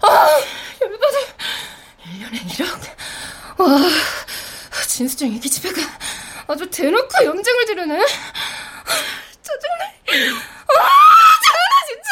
[0.00, 0.40] 아,
[0.80, 1.18] 열받아.
[2.06, 2.88] 1년에 1억.
[3.58, 5.82] 와, 진수정 애기 집에 가.
[6.48, 7.98] 아주 대놓고 염증을 지르네.
[9.42, 9.84] 짜증나.
[9.84, 10.88] 아,
[11.44, 12.08] 짜증나, 진짜.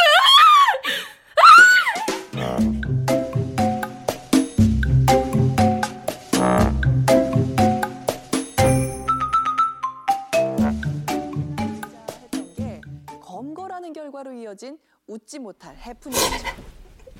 [13.22, 16.46] 검거라는 결과로 이어진 웃지 못할 해프닝이죠.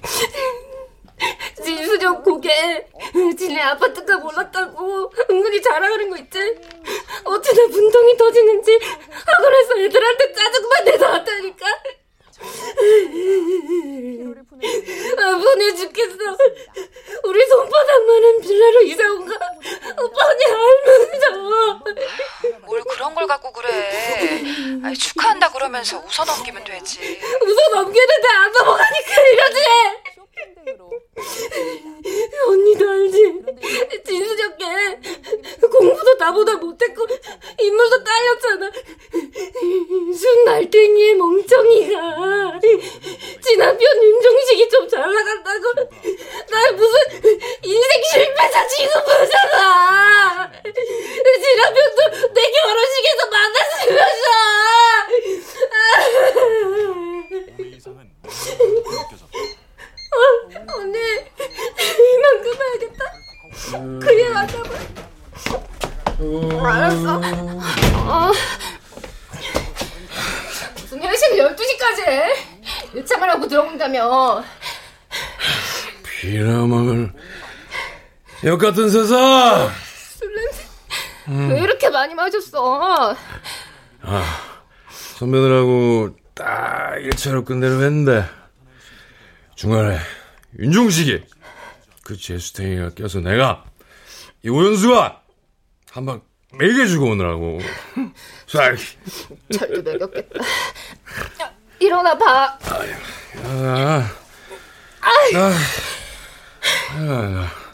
[1.63, 2.87] 진수정 고개
[3.37, 6.39] 지네 아파트가 몰랐다고 은근히 자랑하는 거 있지?
[7.25, 8.79] 어쩌다 분통이 터지는지
[9.11, 11.67] 학원에서 애들한테 짜증만 내서 왔다니까.
[15.19, 16.17] 아 보내 죽겠어.
[17.25, 19.35] 우리 손바닥만한 빌라로 이사 온가
[20.03, 21.83] 오빠 언니 알면서
[22.67, 24.43] 뭘 그런 걸 갖고 그래.
[24.85, 27.21] 아니, 축하한다 그러면서 웃어 넘기면 되지.
[27.43, 29.61] 웃어 넘기는데 안 넘어가니까 이러지
[32.49, 33.43] 언니도 알지?
[34.07, 34.65] 진수적게
[35.61, 37.07] 공부도 나보다 못했고
[37.59, 38.71] 인물도 딸렸잖아.
[40.17, 42.61] 순 날땡이의 멍청이가
[43.43, 45.73] 지 남편 윤종식이 좀 잘 나간다고
[46.51, 46.95] 날 무슨
[47.63, 50.53] 인생 실패자 취급하잖아.
[50.63, 54.27] 지 남편도 내 결혼식에서 만났으면서.
[60.13, 60.19] 어,
[60.79, 60.99] 언니
[61.99, 63.05] 이만 끊어야겠다.
[64.01, 64.71] 그게 맞다고.
[66.67, 67.21] 알았어.
[68.07, 68.33] 어.
[70.81, 72.35] 무슨 회식 12시까지 해?
[72.95, 74.43] 유창을 하고 들어온다며.
[76.05, 77.13] 비라먹을
[78.47, 79.69] 역 같은 세상.
[80.19, 80.63] 술 냄새.
[81.29, 81.51] 음.
[81.51, 83.17] 왜 이렇게 많이 마셨어?
[84.03, 84.25] 아,
[84.89, 88.25] 선배들하고 딱 1차로 끝내려 했는데
[89.57, 89.99] 중간에
[90.61, 91.25] 윤종식이
[92.05, 93.65] 그 제수탱이가 껴서 내가
[94.45, 95.23] 이 오연수가
[95.91, 96.23] 한방
[96.53, 97.59] 먹여주고 오느라고.
[98.47, 98.73] 자,
[99.53, 100.39] 잘도 먹였겠다.
[101.81, 102.57] 일어나 봐.
[103.43, 104.09] 아,
[105.01, 105.51] 아,
[106.95, 107.66] 아,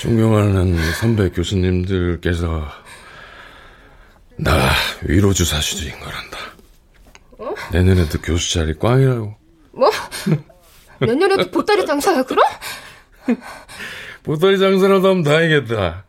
[0.00, 2.66] 존경하는 선배 교수님들께서
[4.36, 4.70] 나
[5.02, 6.38] 위로 주사 주드린 거란다.
[7.38, 7.54] 어?
[7.72, 9.34] 내년에도 교수 자리 꽝이라고.
[9.72, 9.90] 뭐?
[11.00, 12.44] 내년에도 보따리 장사야 그럼?
[14.22, 16.04] 보따리 장사라도 하면 다행이겠다.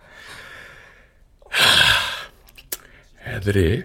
[1.49, 3.83] 하, 애들이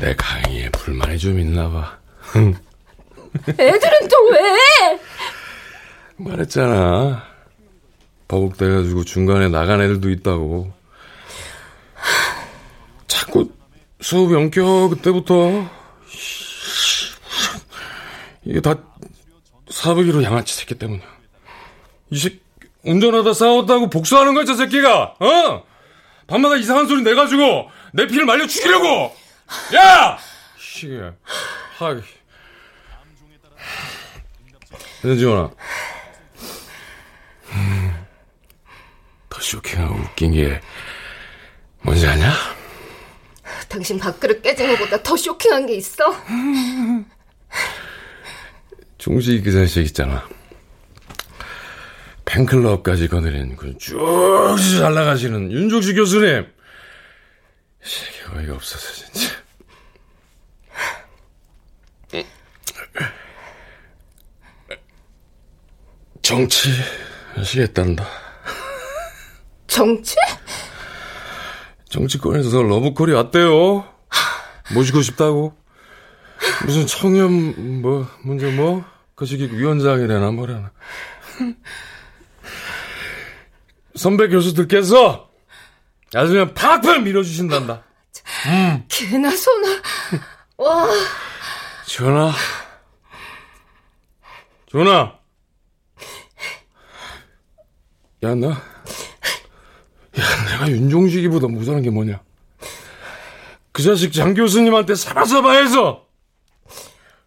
[0.00, 1.98] 내 강의에 불만이 좀 있나 봐.
[3.48, 5.00] 애들은 또 왜?
[6.16, 7.35] 말했잖아.
[8.28, 10.72] 버벅대가지고 중간에 나간 애들도 있다고.
[13.06, 13.52] 자꾸
[14.00, 15.68] 수업 연겨 그때부터
[18.44, 18.74] 이게 다
[19.70, 21.02] 사백이로 양아치 새끼 때문에.
[22.10, 22.40] 이 새끼
[22.82, 25.16] 운전하다 싸웠다고 복수하는 거야 저 새끼가.
[25.18, 25.64] 어?
[26.26, 29.14] 밤마다 이상한 소리 내가지고 내 피를 말려 죽이려고.
[29.74, 30.18] 야!
[30.58, 31.00] 시계.
[31.78, 32.00] 하이.
[35.02, 35.50] 현지원아.
[37.52, 37.85] 음,
[39.36, 40.60] 더 쇼킹하고 웃긴 게
[41.82, 42.32] 뭔지 아냐?
[43.68, 46.04] 당신 밥그릇 깨진 것보다 더 쇼킹한 게 있어?
[48.96, 50.26] 종식이 그 자식 있잖아.
[52.24, 53.98] 팬클럽까지 거느린 그쭉
[54.80, 56.46] 잘 나가시는 윤종식 교수님.
[57.84, 59.36] 이 새끼 어이가 없어서 진짜.
[66.22, 66.70] 정치
[67.34, 68.25] 하시겠단다.
[69.76, 70.16] 정치?
[71.90, 73.86] 정치권에서 러브콜이 왔대요.
[74.72, 75.54] 모시고 싶다고.
[76.64, 80.72] 무슨 청렴 뭐 문제 뭐그 시기 위원장이래나 뭐래나.
[83.96, 85.28] 선배 교수들께서
[86.14, 87.82] 아주 그냥 팍팍 밀어주신단다.
[88.46, 88.84] 음.
[88.88, 89.82] 개나 소나.
[90.56, 90.88] 와.
[91.86, 92.32] 전화.
[94.70, 95.18] 전화.
[98.22, 98.75] 야, 나.
[100.18, 102.20] 야, 내가 윤종식이보다 못하는 게 뭐냐.
[103.72, 106.06] 그 자식 장 교수님한테 사바사바해서,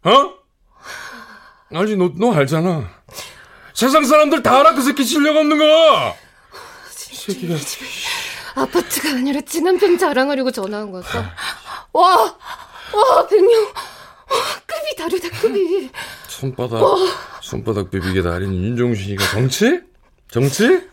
[0.04, 0.34] 어?
[1.72, 2.90] 알지, 너, 너 알잖아.
[3.76, 6.16] 세상 사람들 다 알아, 그 새끼 실력 없는 거!
[7.12, 7.56] 이 새끼가.
[8.56, 11.20] 아파트가 아니라 지남편 자랑하려고 전화한 거였어.
[11.94, 12.16] 와,
[12.94, 13.62] 와, 백명.
[13.64, 14.36] 와,
[14.66, 15.92] 급이 다르다, 급이.
[16.28, 16.96] 손바닥, 와.
[17.42, 19.82] 손바닥 비비게 달인 윤종식이가 정치?
[20.32, 20.88] 정치?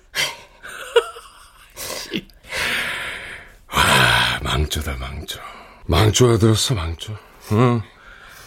[3.73, 5.39] 와, 망조다, 망조.
[5.85, 7.15] 망조가 들었어, 망조.
[7.53, 7.83] 응.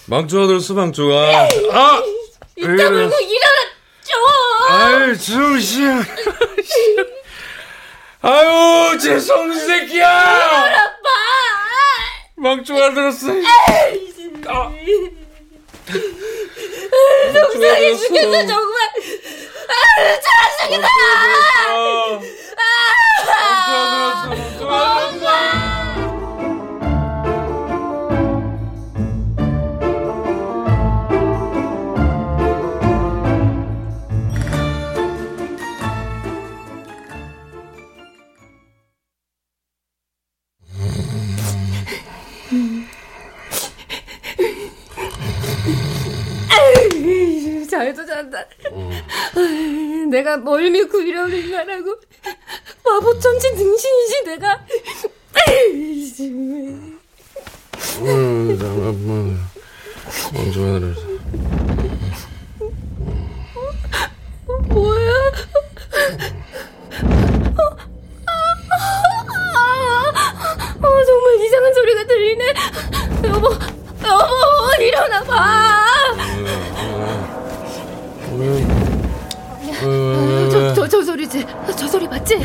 [0.08, 1.14] 망조가 들었어, 망조가.
[1.72, 2.02] 아!
[2.58, 2.90] 왜 이따.
[2.90, 4.12] 물고 일어나줘!
[4.70, 5.86] 아유, 정신.
[8.24, 10.10] 아유, 죄송, 이 새끼야!
[10.10, 11.10] 일어나봐!
[12.38, 13.28] 망조가 들었어.
[14.48, 14.72] 아.
[17.34, 18.90] 속상해 죽겠어, 정말!
[19.70, 20.88] 아, 자식이다!
[24.72, 25.19] 아
[47.80, 48.46] 잘도 잔다.
[49.38, 50.86] 아유, 내가 멀미
[52.84, 54.66] 바보 천진 등신이지 내가.
[58.02, 59.40] 음, 잠깐만.
[60.34, 61.02] 망조가 들었어.
[64.68, 65.12] 뭐야?
[70.82, 72.54] 어, 정말 이상한 소리가 들리네.
[73.24, 73.48] 여보,
[74.06, 75.80] 여보, 일어나 봐.
[80.50, 81.46] 저, 저, 저 소리지.
[81.76, 82.40] 저 소리 맞지?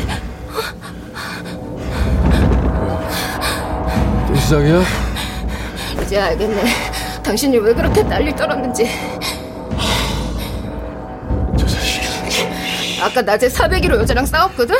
[4.27, 4.83] 또 시작이야?
[6.03, 6.63] 이제 알겠네.
[7.23, 8.89] 당신이 왜 그렇게 난리 떨었는지.
[11.57, 12.01] 저 자식.
[13.01, 14.75] 아까 낮에 401호 여자랑 싸웠거든?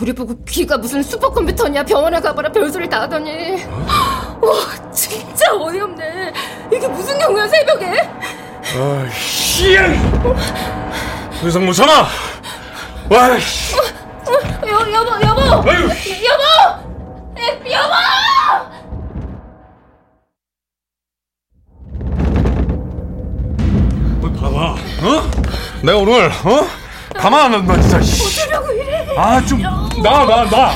[0.00, 3.62] 우리 보고 귀가 무슨 슈퍼컴퓨터냐 병원에 가봐라 별소리 다 하더니
[4.40, 6.32] 와 진짜 어이없네
[6.72, 8.08] 이게 무슨 경우야 새벽에
[8.76, 9.76] 아, 씨!
[11.40, 12.06] 더 이상 못 참아!
[13.10, 13.74] 와, 씨!
[13.76, 13.80] 어,
[14.68, 15.82] 여, 여보 여보 아유.
[15.88, 16.44] 여보
[17.38, 17.94] 에, 여보
[25.82, 26.66] 내가 오늘 어?
[27.16, 28.24] 가만 안 놔둔다 진짜.
[28.44, 29.06] 어쩌려고 이래?
[29.16, 29.60] 아 좀
[30.02, 30.72] 나 나 나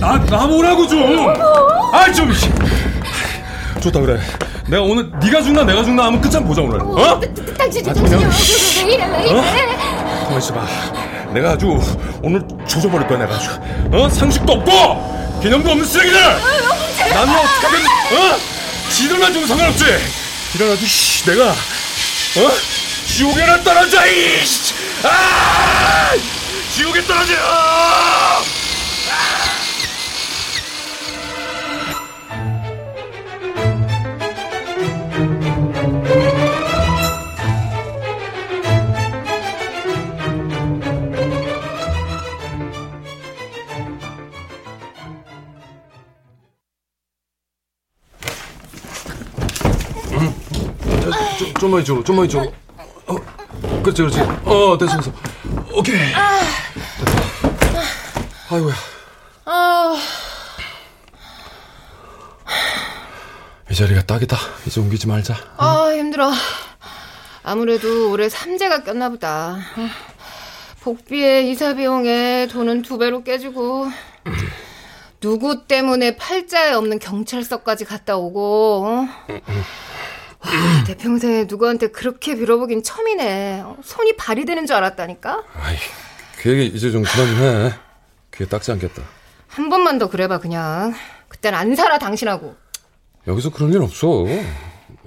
[0.00, 1.28] 나 나보라고 좀.
[1.92, 2.30] 아 좀
[3.80, 4.20] 좋다 그래.
[4.68, 6.80] 내가 오늘 네가 죽나 내가 죽나 하면 끝장 보자 오늘.
[6.80, 7.20] 어?
[7.56, 9.42] 당신 아, 정신이 그냥- 없어서 왜 이래 왜 이래?
[10.24, 10.66] 가만 있어봐.
[11.32, 11.80] 내가 아주
[12.22, 13.50] 오늘 조져버릴 거야 내가 아주.
[13.92, 16.20] 어 상식도 없고 개념도 없는 쓰레기들.
[16.20, 18.36] 나는 어떻게든 어
[18.90, 19.84] 지들만 좀 상관없지.
[20.54, 22.50] 이런 아주 씨, 내가 어
[23.06, 24.74] 지옥에나 떨어져 이씨.
[25.02, 26.10] 아
[26.74, 27.32] 지옥에 떨어져.
[27.34, 28.37] 좀,
[51.58, 52.52] 좀만 이쪽으로, 좀만 이쪽으로.
[53.06, 53.16] 어,
[53.82, 54.20] 그렇지, 그렇지.
[54.20, 55.12] 어, 됐어, 됐어.
[55.72, 55.96] 오케이.
[55.96, 57.18] 됐다.
[58.50, 58.74] 아이고야.
[59.46, 59.96] 아,
[63.70, 64.36] 이 자리가 딱이다.
[64.66, 65.34] 이제 옮기지 말자.
[65.56, 66.30] 아 힘들어.
[67.42, 69.58] 아무래도 올해 삼재가 꼈나 보다.
[69.76, 69.88] 어,
[70.82, 73.88] 복비에 이사 비용에 돈은 두 배로 깨지고
[75.20, 79.08] 누구 때문에 팔자에 없는 경찰서까지 갔다 오고 어?
[80.40, 83.60] 와, 내 평생에 누구한테 그렇게 빌어보긴 처음이네.
[83.64, 85.44] 어, 손이 발이 되는 줄 알았다니까.
[85.54, 85.76] 아이,
[86.38, 87.72] 그 얘기 이제 좀 그만 좀 해.
[88.34, 89.02] 귀에 딱지 않겠다.
[89.48, 90.94] 한 번만 더 그래봐 그냥.
[91.28, 92.56] 그땐 안 살아 당신하고.
[93.26, 94.24] 여기서 그런 일 없어.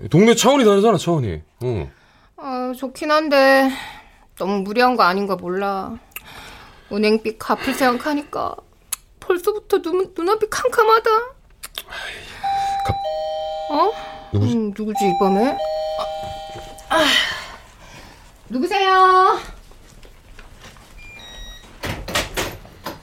[0.09, 1.41] 동네 차원이 다르잖아, 차원이.
[1.63, 1.91] 응.
[2.37, 3.71] 아, 좋긴 한데
[4.37, 5.93] 너무 무리한 거 아닌가 몰라.
[6.91, 8.55] 은행빚 갚을 생각하니까
[9.21, 11.09] 벌써부터 눈, 눈앞이 캄캄하다.
[12.85, 12.95] 갚-
[13.71, 13.91] 어?
[14.33, 14.55] 누구지?
[14.55, 15.57] 음, 누구지 이번에?
[16.89, 17.05] 아, 아.
[18.49, 19.37] 누구세요?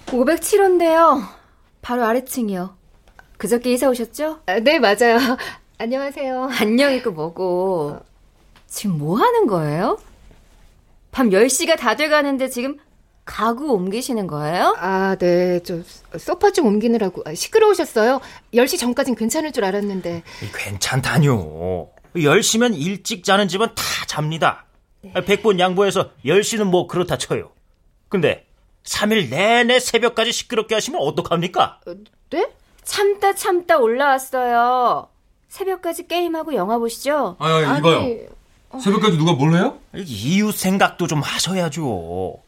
[0.06, 1.22] 507호인데요.
[1.82, 2.76] 바로 아래층이요.
[3.36, 4.40] 그저께 이사 오셨죠?
[4.46, 5.18] 아, 네 맞아요.
[5.78, 6.48] 안녕하세요.
[6.60, 8.00] 안녕이고 뭐고.
[8.66, 9.98] 지금 뭐 하는 거예요?
[11.10, 12.78] 밤 10시가 다 돼가는데 지금
[13.28, 14.74] 가구 옮기시는 거예요?
[14.78, 15.60] 아, 네.
[15.60, 15.80] 저
[16.18, 18.20] 소파 좀 옮기느라고 아, 시끄러우셨어요.
[18.54, 20.22] 10시 전까진 괜찮을 줄 알았는데.
[20.56, 21.90] 괜찮다뇨.
[22.16, 24.64] 10시면 일찍 자는 집은 다 잡니다.
[25.26, 27.50] 백번 양보해서 10시는 뭐 그렇다 쳐요.
[28.08, 28.46] 근데
[28.84, 31.80] 3일 내내 새벽까지 시끄럽게 하시면 어떡합니까?
[32.30, 32.48] 네?
[32.82, 35.06] 참다 참다 올라왔어요.
[35.48, 37.36] 새벽까지 게임하고 영화 보시죠?
[37.38, 38.80] 아니, 아니, 이봐요.
[38.82, 39.78] 새벽까지 누가 뭘 해요?
[39.94, 41.84] 이웃 생각도 좀 하셔야죠.
[41.86, 42.42] 어?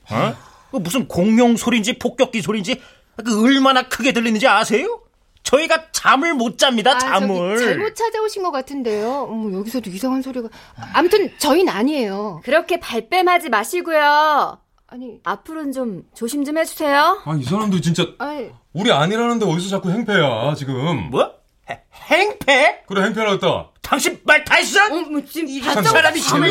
[0.70, 2.80] 그 무슨 공룡 소리인지 폭격기 소리인지
[3.24, 5.00] 그 얼마나 크게 들리는지 아세요?
[5.42, 6.92] 저희가 잠을 못 잡니다.
[6.94, 7.56] 아, 잠을.
[7.58, 9.26] 저기 잘못 찾아오신 것 같은데요.
[9.30, 10.48] 어머, 여기서도 이상한 소리가.
[10.92, 12.40] 아무튼 저희는 아니에요.
[12.44, 14.58] 그렇게 발뺌하지 마시고요.
[14.86, 17.22] 아니, 앞으로는 좀 조심 좀 해주세요.
[17.24, 21.10] 아, 이 사람들 진짜 아니, 우리 아니라는데 어디서 자꾸 행패야, 지금.
[21.10, 21.32] 뭐?
[21.70, 22.82] 해- 행패?
[22.86, 23.70] 그래, 행패라 했다.
[23.90, 24.88] 당신 말 다 했어?
[24.88, 26.50] 뭐 지금 이 참, 사람이 정말.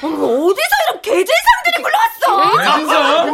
[0.00, 2.56] 어머, 어디서 이런 개재상들이 굴러왔어?
[2.62, 3.26] 대진사!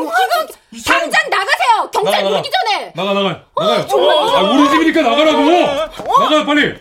[0.87, 1.91] 당장 나가세요!
[1.93, 2.31] 경찰 나가, 나가.
[2.31, 2.93] 부르기 전에!
[2.97, 3.29] 나가, 나가.
[3.55, 3.87] 나가요.
[4.35, 5.43] 아, 우리 집이니까 나가라고!
[6.22, 6.74] 나가요, 빨리!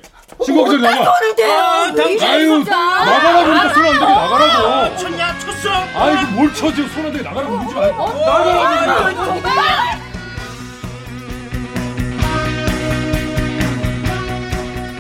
[0.46, 1.12] 신고하기 전에 나가!
[1.12, 1.92] 아,
[2.32, 4.98] 아유, 나가라고 그러니까 손안 되게 나가라고!
[4.98, 5.70] 쳤냐 쳤어?
[5.96, 9.48] 아이고, 뭘 쳐지, 손안 되게 나가라고 집 아니 나가라고!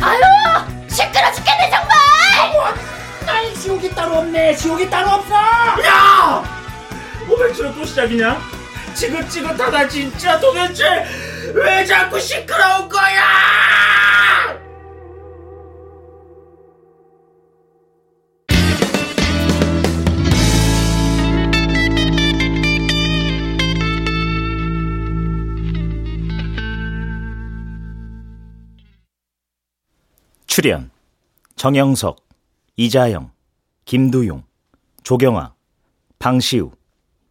[0.02, 0.36] 아유!
[0.98, 2.76] 시끄러 죽겠네, 정말!
[3.28, 4.56] 아이 지옥이 따로 없네.
[4.56, 5.36] 지옥이 따로 없어.
[5.86, 6.43] 야!
[7.30, 8.41] 500km 또 시작이냐?
[8.95, 11.06] 지긋지긋하다 진짜 도대체.
[11.54, 14.58] 왜 자꾸 시끄러운 거야
[30.60, 30.89] 출연
[31.55, 32.28] 정영석,
[32.78, 33.32] 이자영,
[33.86, 34.43] 김두용,
[35.03, 35.53] 조경아,
[36.18, 36.72] 방시우,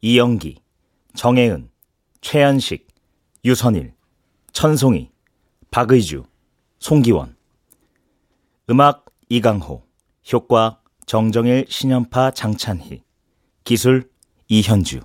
[0.00, 0.62] 이영기,
[1.16, 1.68] 정혜은,
[2.20, 2.86] 최현식,
[3.44, 3.94] 유선일,
[4.52, 5.10] 천송이,
[5.72, 6.22] 박의주,
[6.78, 7.36] 송기원.
[8.70, 9.82] 음악 이강호.
[10.32, 13.02] 효과 정정일 신연파 장찬희.
[13.64, 14.08] 기술
[14.46, 15.00] 이현주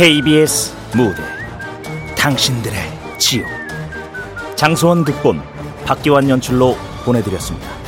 [0.00, 1.20] KBS 무대
[2.16, 2.78] 당신들의
[3.18, 3.46] 지옥
[4.56, 5.42] 장소원 극본
[5.84, 6.74] 박기환 연출로
[7.04, 7.79] 보내드렸습니다.